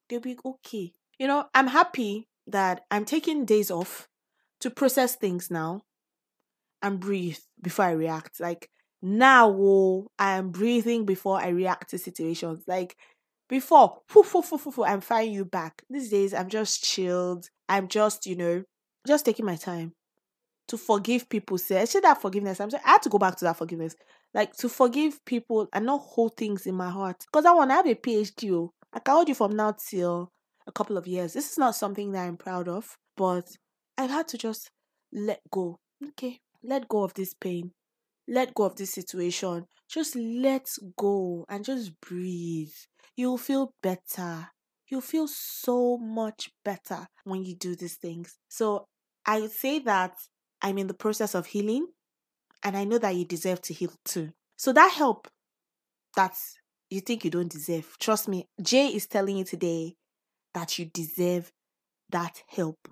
they'll 0.08 0.20
be 0.20 0.36
okay. 0.44 0.92
You 1.18 1.26
know 1.26 1.46
i'm 1.54 1.68
happy 1.68 2.28
that 2.46 2.82
i'm 2.90 3.04
taking 3.04 3.46
days 3.46 3.70
off 3.70 4.08
to 4.60 4.70
process 4.70 5.16
things 5.16 5.50
now 5.50 5.80
and 6.82 7.00
breathe 7.00 7.38
before 7.62 7.86
i 7.86 7.92
react. 7.92 8.40
Like 8.40 8.68
Now, 9.06 9.54
oh, 9.54 10.06
I 10.18 10.38
am 10.38 10.48
breathing 10.48 11.04
before 11.04 11.38
I 11.38 11.48
react 11.48 11.90
to 11.90 11.98
situations. 11.98 12.64
Like 12.66 12.96
before, 13.50 14.00
I'm 14.86 15.02
firing 15.02 15.32
you 15.32 15.44
back. 15.44 15.82
These 15.90 16.08
days, 16.08 16.32
I'm 16.32 16.48
just 16.48 16.82
chilled. 16.82 17.50
I'm 17.68 17.88
just, 17.88 18.24
you 18.24 18.34
know, 18.34 18.64
just 19.06 19.26
taking 19.26 19.44
my 19.44 19.56
time 19.56 19.92
to 20.68 20.78
forgive 20.78 21.28
people. 21.28 21.58
Say, 21.58 21.82
I 21.82 21.84
that 21.84 22.22
forgiveness. 22.22 22.60
I'm 22.60 22.70
saying 22.70 22.82
I 22.86 22.92
had 22.92 23.02
to 23.02 23.10
go 23.10 23.18
back 23.18 23.36
to 23.36 23.44
that 23.44 23.58
forgiveness. 23.58 23.94
Like 24.32 24.54
to 24.54 24.70
forgive 24.70 25.22
people 25.26 25.68
and 25.74 25.84
not 25.84 26.00
hold 26.00 26.38
things 26.38 26.66
in 26.66 26.74
my 26.74 26.88
heart. 26.88 27.26
Because 27.30 27.44
I 27.44 27.52
want 27.52 27.72
to 27.72 27.74
have 27.74 27.86
a 27.86 27.94
PhD. 27.94 28.52
Oh. 28.52 28.72
I 28.94 29.00
can 29.00 29.16
hold 29.16 29.28
you 29.28 29.34
from 29.34 29.54
now 29.54 29.76
till 29.86 30.30
a 30.66 30.72
couple 30.72 30.96
of 30.96 31.06
years. 31.06 31.34
This 31.34 31.52
is 31.52 31.58
not 31.58 31.76
something 31.76 32.12
that 32.12 32.26
I'm 32.26 32.38
proud 32.38 32.68
of, 32.68 32.96
but 33.18 33.50
I've 33.98 34.08
had 34.08 34.28
to 34.28 34.38
just 34.38 34.70
let 35.12 35.40
go. 35.50 35.76
Okay, 36.02 36.38
let 36.62 36.88
go 36.88 37.02
of 37.04 37.12
this 37.12 37.34
pain 37.34 37.72
let 38.28 38.54
go 38.54 38.64
of 38.64 38.76
this 38.76 38.92
situation. 38.92 39.66
Just 39.88 40.16
let 40.16 40.68
go 40.96 41.44
and 41.48 41.64
just 41.64 42.00
breathe. 42.00 42.72
You'll 43.16 43.38
feel 43.38 43.72
better. 43.82 44.48
You'll 44.88 45.00
feel 45.00 45.28
so 45.28 45.96
much 45.98 46.50
better 46.64 47.06
when 47.24 47.44
you 47.44 47.54
do 47.56 47.74
these 47.74 47.96
things. 47.96 48.38
So 48.48 48.86
I 49.26 49.40
would 49.40 49.52
say 49.52 49.78
that 49.80 50.14
I'm 50.62 50.78
in 50.78 50.86
the 50.86 50.94
process 50.94 51.34
of 51.34 51.46
healing 51.46 51.86
and 52.62 52.76
I 52.76 52.84
know 52.84 52.98
that 52.98 53.14
you 53.14 53.24
deserve 53.24 53.60
to 53.62 53.74
heal 53.74 53.92
too. 54.04 54.30
So 54.56 54.72
that 54.72 54.92
help 54.92 55.28
that 56.16 56.36
you 56.90 57.00
think 57.00 57.24
you 57.24 57.30
don't 57.30 57.50
deserve, 57.50 57.96
trust 57.98 58.28
me, 58.28 58.48
Jay 58.62 58.88
is 58.88 59.06
telling 59.06 59.36
you 59.36 59.44
today 59.44 59.96
that 60.54 60.78
you 60.78 60.86
deserve 60.86 61.52
that 62.10 62.42
help. 62.48 62.88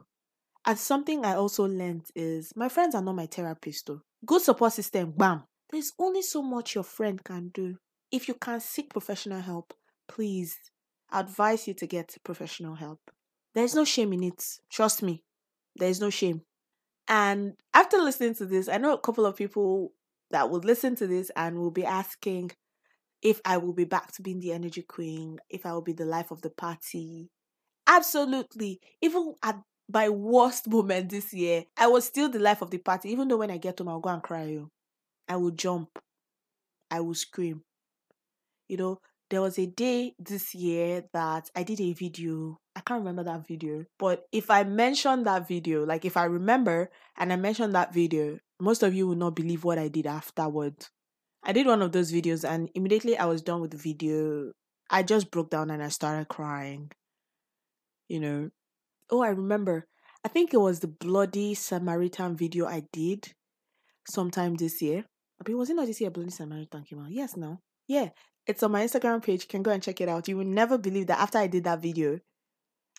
And 0.66 0.78
something 0.78 1.24
I 1.24 1.34
also 1.34 1.64
learned 1.66 2.06
is 2.14 2.52
my 2.56 2.68
friends 2.68 2.94
are 2.94 3.02
not 3.02 3.14
my 3.16 3.26
therapist 3.26 3.86
though. 3.86 4.02
Good 4.24 4.42
support 4.42 4.72
system, 4.72 5.12
bam. 5.16 5.44
There's 5.70 5.92
only 5.98 6.22
so 6.22 6.42
much 6.42 6.74
your 6.74 6.84
friend 6.84 7.22
can 7.22 7.48
do. 7.48 7.76
If 8.10 8.28
you 8.28 8.34
can 8.34 8.60
seek 8.60 8.90
professional 8.90 9.40
help, 9.40 9.74
please 10.06 10.56
advise 11.12 11.66
you 11.66 11.74
to 11.74 11.86
get 11.86 12.16
professional 12.22 12.76
help. 12.76 13.00
There's 13.54 13.74
no 13.74 13.84
shame 13.84 14.12
in 14.12 14.22
it. 14.22 14.44
Trust 14.70 15.02
me. 15.02 15.24
There's 15.74 16.00
no 16.00 16.10
shame. 16.10 16.42
And 17.08 17.54
after 17.74 17.98
listening 17.98 18.34
to 18.36 18.46
this, 18.46 18.68
I 18.68 18.78
know 18.78 18.94
a 18.94 19.00
couple 19.00 19.26
of 19.26 19.36
people 19.36 19.92
that 20.30 20.50
will 20.50 20.60
listen 20.60 20.94
to 20.96 21.06
this 21.06 21.30
and 21.34 21.58
will 21.58 21.70
be 21.70 21.84
asking 21.84 22.52
if 23.22 23.40
I 23.44 23.56
will 23.56 23.72
be 23.72 23.84
back 23.84 24.12
to 24.12 24.22
being 24.22 24.40
the 24.40 24.52
energy 24.52 24.82
queen, 24.82 25.38
if 25.48 25.66
I 25.66 25.72
will 25.72 25.82
be 25.82 25.92
the 25.92 26.04
life 26.04 26.30
of 26.30 26.42
the 26.42 26.50
party. 26.50 27.30
Absolutely. 27.86 28.80
Even 29.00 29.34
at 29.42 29.60
my 29.92 30.08
worst 30.08 30.68
moment 30.68 31.10
this 31.10 31.32
year, 31.32 31.64
I 31.76 31.86
was 31.86 32.04
still 32.04 32.28
the 32.28 32.38
life 32.38 32.62
of 32.62 32.70
the 32.70 32.78
party. 32.78 33.10
Even 33.10 33.28
though 33.28 33.38
when 33.38 33.50
I 33.50 33.58
get 33.58 33.78
home, 33.78 33.88
I'll 33.88 34.00
go 34.00 34.10
and 34.10 34.22
cry. 34.22 34.56
Oh. 34.60 34.68
I 35.28 35.36
will 35.36 35.50
jump. 35.50 35.98
I 36.90 37.00
will 37.00 37.14
scream. 37.14 37.62
You 38.68 38.76
know, 38.76 39.00
there 39.30 39.40
was 39.40 39.58
a 39.58 39.66
day 39.66 40.14
this 40.18 40.54
year 40.54 41.04
that 41.12 41.50
I 41.56 41.62
did 41.62 41.80
a 41.80 41.92
video. 41.92 42.58
I 42.76 42.80
can't 42.80 43.00
remember 43.00 43.24
that 43.24 43.46
video. 43.46 43.84
But 43.98 44.24
if 44.32 44.50
I 44.50 44.64
mention 44.64 45.24
that 45.24 45.48
video, 45.48 45.84
like 45.84 46.04
if 46.04 46.16
I 46.16 46.24
remember 46.24 46.90
and 47.16 47.32
I 47.32 47.36
mention 47.36 47.72
that 47.72 47.94
video, 47.94 48.38
most 48.60 48.82
of 48.82 48.94
you 48.94 49.06
will 49.06 49.16
not 49.16 49.34
believe 49.36 49.64
what 49.64 49.78
I 49.78 49.88
did 49.88 50.06
afterward. 50.06 50.74
I 51.42 51.52
did 51.52 51.66
one 51.66 51.82
of 51.82 51.92
those 51.92 52.12
videos 52.12 52.48
and 52.48 52.70
immediately 52.74 53.16
I 53.16 53.24
was 53.24 53.42
done 53.42 53.60
with 53.60 53.72
the 53.72 53.76
video. 53.76 54.52
I 54.90 55.02
just 55.02 55.30
broke 55.30 55.50
down 55.50 55.70
and 55.70 55.82
I 55.82 55.88
started 55.88 56.28
crying. 56.28 56.90
You 58.08 58.20
know, 58.20 58.50
Oh, 59.10 59.22
I 59.22 59.28
remember. 59.28 59.86
I 60.24 60.28
think 60.28 60.54
it 60.54 60.58
was 60.58 60.80
the 60.80 60.88
Bloody 60.88 61.54
Samaritan 61.54 62.36
video 62.36 62.66
I 62.66 62.84
did 62.92 63.32
sometime 64.08 64.54
this 64.54 64.80
year. 64.80 65.04
I 65.40 65.48
mean, 65.48 65.58
was 65.58 65.70
it 65.70 65.74
not 65.74 65.86
this 65.86 66.00
year 66.00 66.10
Bloody 66.10 66.30
Samaritan 66.30 66.84
came 66.84 67.00
out? 67.00 67.10
Yes, 67.10 67.36
no. 67.36 67.60
Yeah. 67.88 68.10
It's 68.46 68.62
on 68.62 68.72
my 68.72 68.84
Instagram 68.84 69.22
page. 69.22 69.42
You 69.42 69.48
can 69.48 69.62
go 69.62 69.70
and 69.70 69.82
check 69.82 70.00
it 70.00 70.08
out. 70.08 70.28
You 70.28 70.36
will 70.36 70.44
never 70.44 70.76
believe 70.78 71.06
that 71.08 71.20
after 71.20 71.38
I 71.38 71.46
did 71.46 71.64
that 71.64 71.80
video, 71.80 72.18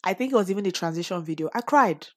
I 0.04 0.14
think 0.14 0.32
it 0.32 0.36
was 0.36 0.52
even 0.52 0.64
the 0.64 0.72
transition 0.72 1.24
video, 1.24 1.50
I 1.54 1.62
cried. 1.62 2.08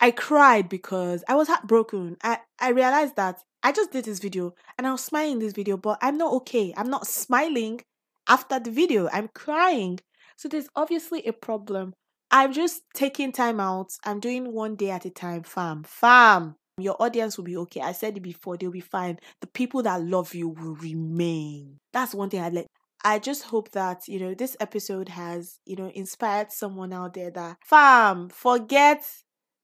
I 0.00 0.10
cried 0.10 0.68
because 0.68 1.24
I 1.28 1.34
was 1.34 1.48
heartbroken. 1.48 2.16
I, 2.22 2.38
I 2.58 2.70
realized 2.70 3.16
that 3.16 3.42
I 3.62 3.72
just 3.72 3.92
did 3.92 4.04
this 4.04 4.18
video 4.18 4.54
and 4.76 4.86
I 4.86 4.92
was 4.92 5.02
smiling 5.02 5.32
in 5.32 5.38
this 5.38 5.52
video, 5.52 5.76
but 5.76 5.98
I'm 6.02 6.18
not 6.18 6.32
okay. 6.34 6.74
I'm 6.76 6.90
not 6.90 7.06
smiling 7.06 7.80
after 8.28 8.58
the 8.58 8.70
video. 8.70 9.08
I'm 9.12 9.28
crying. 9.28 10.00
So 10.36 10.48
there's 10.48 10.68
obviously 10.76 11.22
a 11.26 11.32
problem 11.32 11.94
I'm 12.34 12.52
just 12.52 12.82
taking 12.94 13.30
time 13.30 13.60
out. 13.60 13.92
I'm 14.02 14.18
doing 14.18 14.52
one 14.52 14.74
day 14.74 14.90
at 14.90 15.04
a 15.04 15.10
time, 15.10 15.44
fam. 15.44 15.84
Fam. 15.84 16.56
Your 16.78 17.00
audience 17.00 17.36
will 17.36 17.44
be 17.44 17.56
okay. 17.58 17.80
I 17.80 17.92
said 17.92 18.16
it 18.16 18.24
before, 18.24 18.56
they'll 18.56 18.72
be 18.72 18.80
fine. 18.80 19.20
The 19.40 19.46
people 19.46 19.84
that 19.84 20.02
love 20.02 20.34
you 20.34 20.48
will 20.48 20.74
remain. 20.74 21.78
That's 21.92 22.12
one 22.12 22.30
thing 22.30 22.40
I 22.40 22.48
let 22.48 22.66
I 23.04 23.20
just 23.20 23.44
hope 23.44 23.70
that, 23.70 24.08
you 24.08 24.18
know, 24.18 24.34
this 24.34 24.56
episode 24.58 25.10
has, 25.10 25.60
you 25.64 25.76
know, 25.76 25.92
inspired 25.94 26.50
someone 26.50 26.92
out 26.92 27.14
there 27.14 27.30
that, 27.30 27.58
fam, 27.64 28.30
forget 28.30 29.04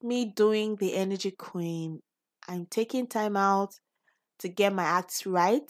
me 0.01 0.23
doing 0.33 0.77
the 0.77 0.95
energy 0.95 1.31
queen. 1.31 1.99
I'm 2.47 2.67
taking 2.67 3.05
time 3.05 3.35
out 3.35 3.73
to 4.39 4.47
get 4.47 4.73
my 4.73 4.83
acts 4.83 5.25
right, 5.25 5.69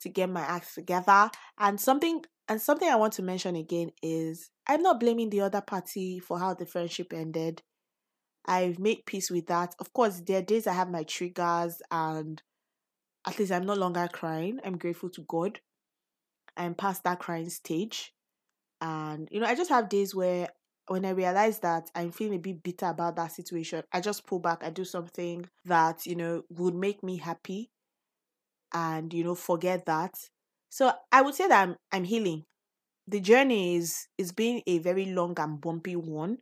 to 0.00 0.08
get 0.08 0.30
my 0.30 0.40
acts 0.40 0.74
together. 0.74 1.30
And 1.58 1.78
something 1.78 2.24
and 2.48 2.62
something 2.62 2.88
I 2.88 2.96
want 2.96 3.12
to 3.14 3.22
mention 3.22 3.56
again 3.56 3.90
is 4.02 4.50
I'm 4.70 4.82
not 4.82 5.00
blaming 5.00 5.30
the 5.30 5.40
other 5.40 5.60
party 5.60 6.20
for 6.20 6.38
how 6.38 6.54
the 6.54 6.64
friendship 6.64 7.12
ended. 7.12 7.60
I've 8.46 8.78
made 8.78 9.04
peace 9.04 9.28
with 9.28 9.48
that. 9.48 9.74
Of 9.80 9.92
course, 9.92 10.20
there 10.20 10.38
are 10.38 10.42
days 10.42 10.68
I 10.68 10.74
have 10.74 10.88
my 10.88 11.02
triggers, 11.02 11.82
and 11.90 12.40
at 13.26 13.36
least 13.36 13.50
I'm 13.50 13.66
no 13.66 13.74
longer 13.74 14.08
crying. 14.12 14.60
I'm 14.64 14.78
grateful 14.78 15.10
to 15.10 15.22
God. 15.22 15.58
I'm 16.56 16.76
past 16.76 17.02
that 17.02 17.18
crying 17.18 17.50
stage. 17.50 18.12
And, 18.80 19.28
you 19.32 19.40
know, 19.40 19.46
I 19.46 19.56
just 19.56 19.70
have 19.70 19.88
days 19.88 20.14
where 20.14 20.48
when 20.86 21.04
I 21.04 21.10
realize 21.10 21.58
that 21.58 21.90
I'm 21.96 22.12
feeling 22.12 22.36
a 22.36 22.38
bit 22.38 22.62
bitter 22.62 22.86
about 22.86 23.16
that 23.16 23.32
situation, 23.32 23.82
I 23.92 24.00
just 24.00 24.24
pull 24.24 24.38
back. 24.38 24.62
I 24.62 24.70
do 24.70 24.84
something 24.84 25.46
that, 25.64 26.06
you 26.06 26.14
know, 26.14 26.44
would 26.48 26.76
make 26.76 27.02
me 27.02 27.16
happy 27.16 27.70
and, 28.72 29.12
you 29.12 29.24
know, 29.24 29.34
forget 29.34 29.84
that 29.86 30.14
so 30.70 30.92
I 31.10 31.22
would 31.22 31.34
say 31.34 31.48
that 31.48 31.68
I'm, 31.68 31.76
I'm 31.92 32.04
healing. 32.04 32.44
The 33.10 33.18
journey 33.18 33.74
is 33.74 34.06
is 34.18 34.30
been 34.30 34.62
a 34.68 34.78
very 34.78 35.06
long 35.06 35.34
and 35.40 35.60
bumpy 35.60 35.96
one, 35.96 36.38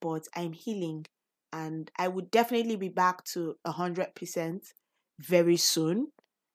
but 0.00 0.28
I'm 0.36 0.52
healing, 0.52 1.06
and 1.52 1.90
I 1.98 2.06
would 2.06 2.30
definitely 2.30 2.76
be 2.76 2.88
back 2.88 3.24
to 3.32 3.56
a 3.64 3.72
hundred 3.72 4.14
percent 4.14 4.74
very 5.18 5.56
soon. 5.56 6.12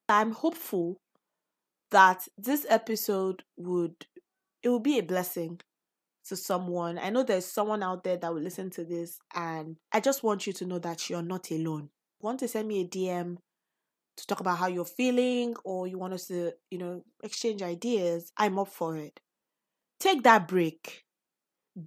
I'm 0.08 0.32
hopeful 0.32 1.02
that 1.92 2.26
this 2.38 2.66
episode 2.70 3.44
would 3.58 4.06
it 4.64 4.70
will 4.70 4.80
be 4.80 4.98
a 4.98 5.04
blessing 5.04 5.60
to 6.30 6.38
someone. 6.38 6.98
I 6.98 7.10
know 7.10 7.24
there's 7.24 7.46
someone 7.46 7.84
out 7.84 8.06
there 8.06 8.16
that 8.16 8.34
will 8.34 8.42
listen 8.42 8.70
to 8.70 8.86
this, 8.86 9.20
and 9.36 9.76
I 9.92 10.00
just 10.00 10.24
want 10.24 10.48
you 10.48 10.54
to 10.54 10.66
know 10.66 10.80
that 10.80 11.10
you're 11.10 11.22
not 11.22 11.52
alone. 11.52 11.90
Want 12.22 12.40
to 12.40 12.48
send 12.48 12.70
me 12.70 12.80
a 12.80 12.88
DM 12.88 13.40
to 14.16 14.28
talk 14.28 14.40
about 14.40 14.58
how 14.58 14.68
you're 14.68 14.86
feeling 14.86 15.56
or 15.66 15.86
you 15.86 15.98
want 15.98 16.14
us 16.14 16.28
to, 16.28 16.54
you 16.72 16.78
know, 16.78 17.04
exchange 17.24 17.62
ideas, 17.62 18.32
I'm 18.38 18.58
up 18.58 18.70
for 18.70 18.96
it. 18.96 19.20
Take 20.04 20.24
that 20.24 20.50
break. 20.50 21.06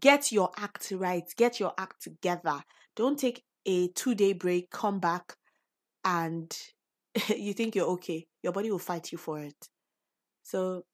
Get 0.01 0.33
your 0.33 0.51
act 0.57 0.91
right. 0.97 1.31
Get 1.37 1.61
your 1.61 1.75
act 1.77 2.01
together. 2.03 2.63
Don't 2.97 3.19
take 3.19 3.43
a 3.67 3.89
two 3.89 4.15
day 4.15 4.33
break, 4.33 4.71
come 4.71 5.01
back, 5.01 5.37
and 6.03 6.51
you 7.29 7.53
think 7.53 7.75
you're 7.75 7.89
okay. 7.89 8.27
Your 8.43 8.55
body 8.55 8.71
will 8.71 8.79
fight 8.79 9.13
you 9.13 9.19
for 9.19 9.41
it. 9.41 9.69
So 10.45 10.87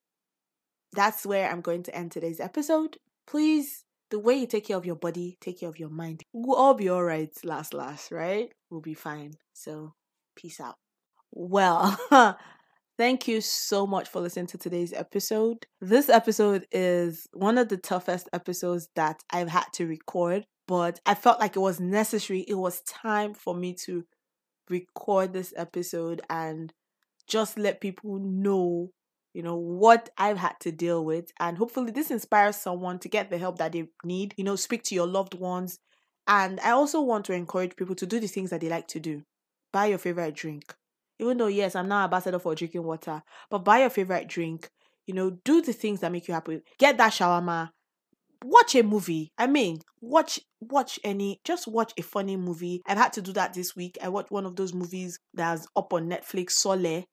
that's 0.95 1.25
where 1.25 1.49
I'm 1.49 1.61
going 1.61 1.85
to 1.85 1.95
end 1.95 2.11
today's 2.11 2.41
episode. 2.41 2.97
Please, 3.29 3.85
the 4.11 4.19
way 4.19 4.35
you 4.35 4.49
take 4.49 4.67
care 4.67 4.77
of 4.77 4.85
your 4.85 4.97
body, 4.97 5.39
take 5.41 5.61
care 5.61 5.69
of 5.69 5.79
your 5.79 5.91
mind. 5.91 6.25
We'll 6.33 6.57
all 6.57 6.75
be 6.75 6.89
all 6.89 7.05
right, 7.05 7.31
last, 7.45 7.73
last, 7.73 8.11
right? 8.11 8.51
We'll 8.69 8.81
be 8.81 8.95
fine. 8.95 9.35
So, 9.53 9.95
peace 10.35 10.59
out. 10.59 10.75
Well, 11.31 11.97
thank 13.03 13.27
you 13.27 13.41
so 13.41 13.85
much 13.85 14.09
for 14.09 14.21
listening 14.21 14.47
to 14.47 14.57
today's 14.57 14.93
episode. 14.93 15.67
This 15.81 16.09
episode 16.09 16.69
is 16.71 17.27
one 17.33 17.59
of 17.59 17.69
the 17.69 17.77
toughest 17.77 18.29
episodes 18.33 18.91
that 18.95 19.25
I've 19.29 19.49
had 19.49 19.65
to 19.73 19.89
record, 19.89 20.47
but 20.69 21.01
I 21.05 21.17
felt 21.17 21.41
like 21.41 21.57
it 21.57 21.59
was 21.59 21.81
necessary. 21.81 22.45
It 22.47 22.55
was 22.55 22.81
time 22.83 23.35
for 23.35 23.57
me 23.57 23.75
to 23.87 24.05
record 24.71 25.33
this 25.33 25.53
episode 25.57 26.21
and 26.31 26.73
just 27.27 27.59
let 27.59 27.81
people 27.81 28.21
know 28.21 28.93
you 29.35 29.43
know 29.43 29.57
what 29.57 30.11
I've 30.17 30.39
had 30.39 30.61
to 30.61 30.71
deal 30.71 31.05
with 31.05 31.33
and 31.41 31.59
hopefully 31.59 31.91
this 31.91 32.11
inspires 32.11 32.55
someone 32.55 33.01
to 33.01 33.09
get 33.09 33.31
the 33.31 33.39
help 33.39 33.59
that 33.59 33.73
they 33.73 33.89
need 34.05 34.35
you 34.37 34.45
know 34.45 34.57
speak 34.57 34.83
to 34.85 34.95
your 34.95 35.07
loved 35.07 35.35
ones 35.35 35.79
and 36.29 36.61
I 36.61 36.71
also 36.71 37.01
want 37.01 37.25
to 37.27 37.33
encourage 37.33 37.75
people 37.75 37.95
to 37.95 38.07
do 38.07 38.21
the 38.21 38.27
things 38.27 38.51
that 38.51 38.61
they 38.61 38.69
like 38.69 38.89
to 38.89 39.01
do 39.01 39.23
buy 39.73 39.87
your 39.87 39.99
favorite 39.99 40.35
drink 40.35 40.75
even 41.23 41.39
though, 41.39 41.47
yes, 41.47 41.75
I'm 41.77 41.89
not 41.89 42.05
ambassador 42.05 42.39
for 42.39 42.55
drinking 42.55 42.83
water, 42.83 43.23
but 43.51 43.59
buy 43.65 43.81
your 43.81 43.91
favorite 43.91 44.29
drink. 44.29 44.69
You 45.07 45.15
know, 45.15 45.31
do 45.45 45.63
the 45.63 45.73
things 45.73 46.01
that 46.01 46.13
make 46.13 46.29
you 46.29 46.35
happy. 46.35 46.61
Get 46.79 46.97
that 46.99 47.13
shawarma. 47.13 47.71
Watch 48.45 48.75
a 48.75 48.83
movie. 48.83 49.33
I 49.39 49.47
mean, 49.47 49.81
watch 50.01 50.41
watch 50.61 50.99
any 51.05 51.41
just 51.45 51.69
watch 51.69 51.93
a 51.97 52.03
funny 52.03 52.37
movie. 52.37 52.83
I've 52.87 52.99
had 52.99 53.13
to 53.15 53.23
do 53.23 53.33
that 53.35 53.55
this 53.55 53.77
week. 53.77 53.99
I 54.03 54.09
watched 54.09 54.33
one 54.33 54.47
of 54.47 54.57
those 54.57 54.75
movies 54.75 55.19
that's 55.35 55.67
up 55.77 55.93
on 55.93 56.09
Netflix, 56.11 56.53
Soole. 56.53 57.05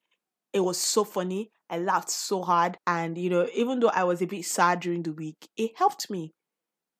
It 0.52 0.60
was 0.60 0.78
so 0.78 1.04
funny. 1.04 1.50
I 1.68 1.78
laughed 1.78 2.10
so 2.10 2.42
hard. 2.42 2.76
And, 2.86 3.16
you 3.16 3.30
know, 3.30 3.46
even 3.54 3.80
though 3.80 3.90
I 3.90 4.04
was 4.04 4.22
a 4.22 4.26
bit 4.26 4.44
sad 4.44 4.80
during 4.80 5.02
the 5.04 5.12
week, 5.12 5.48
it 5.56 5.72
helped 5.76 6.10
me 6.10 6.32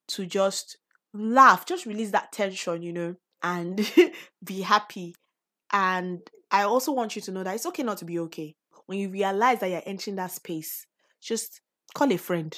to 0.09 0.27
just 0.27 0.79
laugh, 1.15 1.67
just 1.67 1.87
release 1.87 2.11
that 2.13 2.33
tension, 2.33 2.83
you 2.83 2.93
know, 2.93 3.15
and 3.43 3.91
be 4.45 4.61
happy. 4.63 5.15
And 5.73 6.21
I 6.51 6.63
also 6.63 6.93
want 6.93 7.15
you 7.17 7.23
to 7.23 7.33
know 7.33 7.45
that 7.45 7.55
it's 7.55 7.67
okay 7.67 7.83
not 7.83 7.99
to 7.99 8.05
be 8.05 8.19
okay. 8.21 8.55
When 8.87 8.99
you 8.99 9.09
realize 9.09 9.61
that 9.61 9.71
you're 9.71 9.83
entering 9.87 10.17
that 10.17 10.33
space, 10.33 10.87
just 11.21 11.61
call 11.95 12.13
a 12.13 12.17
friend. 12.17 12.57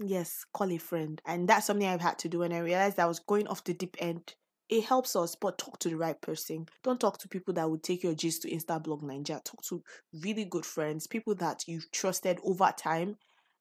Yes, 0.00 0.44
call 0.54 0.72
a 0.72 0.78
friend. 0.78 1.20
And 1.26 1.48
that's 1.48 1.66
something 1.66 1.86
I've 1.86 2.00
had 2.00 2.18
to 2.20 2.28
do 2.28 2.40
when 2.40 2.52
I 2.52 2.58
realized 2.58 2.98
I 2.98 3.06
was 3.06 3.18
going 3.18 3.46
off 3.48 3.64
the 3.64 3.74
deep 3.74 3.96
end. 3.98 4.34
It 4.68 4.84
helps 4.84 5.16
us, 5.16 5.34
but 5.34 5.58
talk 5.58 5.78
to 5.80 5.88
the 5.88 5.96
right 5.96 6.20
person. 6.20 6.66
Don't 6.84 7.00
talk 7.00 7.18
to 7.18 7.28
people 7.28 7.54
that 7.54 7.70
would 7.70 7.82
take 7.82 8.02
your 8.02 8.14
gist 8.14 8.42
to 8.42 8.50
Instablog9ja. 8.50 9.42
Talk 9.44 9.62
to 9.68 9.82
really 10.22 10.44
good 10.44 10.66
friends, 10.66 11.06
people 11.06 11.34
that 11.36 11.64
you've 11.66 11.90
trusted 11.90 12.38
over 12.44 12.70
time 12.76 13.16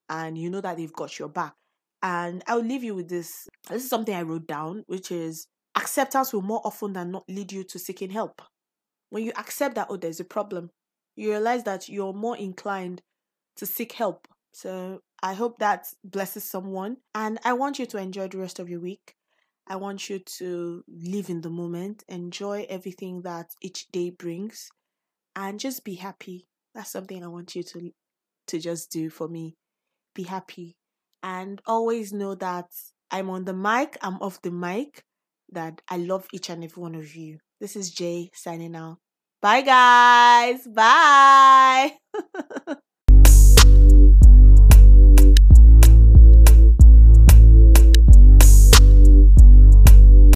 and 0.09 0.37
you 0.37 0.49
know 0.49 0.61
that 0.61 0.77
they've 0.77 0.93
got 0.93 1.17
your 1.17 1.29
back. 1.29 1.53
And 2.03 2.43
I'll 2.47 2.63
leave 2.63 2.83
you 2.83 2.95
with 2.95 3.09
this. 3.09 3.47
This 3.69 3.83
is 3.83 3.89
something 3.89 4.13
I 4.13 4.21
wrote 4.21 4.47
down, 4.47 4.83
which 4.87 5.11
is 5.11 5.47
acceptance 5.75 6.33
will 6.33 6.41
more 6.41 6.61
often 6.63 6.93
than 6.93 7.11
not 7.11 7.23
lead 7.27 7.51
you 7.51 7.63
to 7.65 7.79
seeking 7.79 8.09
help. 8.09 8.41
When 9.09 9.23
you 9.23 9.31
accept 9.37 9.75
that, 9.75 9.87
oh, 9.89 9.97
there's 9.97 10.19
a 10.19 10.25
problem, 10.25 10.69
you 11.15 11.29
realize 11.29 11.63
that 11.63 11.89
you're 11.89 12.13
more 12.13 12.37
inclined 12.37 13.01
to 13.55 13.65
seek 13.65 13.93
help. 13.93 14.27
So 14.53 15.01
I 15.21 15.33
hope 15.33 15.59
that 15.59 15.87
blesses 16.03 16.43
someone. 16.43 16.97
And 17.15 17.39
I 17.43 17.53
want 17.53 17.79
you 17.79 17.85
to 17.87 17.97
enjoy 17.97 18.27
the 18.27 18.37
rest 18.37 18.59
of 18.59 18.69
your 18.69 18.79
week. 18.79 19.15
I 19.67 19.75
want 19.75 20.09
you 20.09 20.19
to 20.19 20.83
live 20.87 21.29
in 21.29 21.41
the 21.41 21.49
moment, 21.49 22.03
enjoy 22.07 22.65
everything 22.69 23.21
that 23.23 23.47
each 23.61 23.87
day 23.91 24.11
brings, 24.11 24.69
and 25.35 25.59
just 25.59 25.83
be 25.83 25.95
happy. 25.95 26.47
That's 26.73 26.91
something 26.91 27.23
I 27.23 27.27
want 27.27 27.55
you 27.55 27.63
to 27.63 27.91
to 28.47 28.59
just 28.59 28.91
do 28.91 29.09
for 29.09 29.27
me. 29.27 29.55
Be 30.15 30.23
happy. 30.23 30.77
And 31.21 31.61
always 31.65 32.13
know 32.13 32.35
that 32.35 32.67
I'm 33.11 33.29
on 33.29 33.43
the 33.43 33.53
mic, 33.53 33.97
I'm 34.01 34.15
off 34.21 34.41
the 34.41 34.51
mic, 34.51 35.03
that 35.51 35.81
I 35.89 35.97
love 35.97 36.27
each 36.33 36.49
and 36.49 36.63
every 36.63 36.81
one 36.81 36.95
of 36.95 37.15
you. 37.15 37.39
This 37.59 37.75
is 37.75 37.91
Jay 37.91 38.31
signing 38.33 38.75
out. 38.75 38.97
Bye, 39.41 39.61
guys. 39.61 40.67
Bye. 40.67 41.97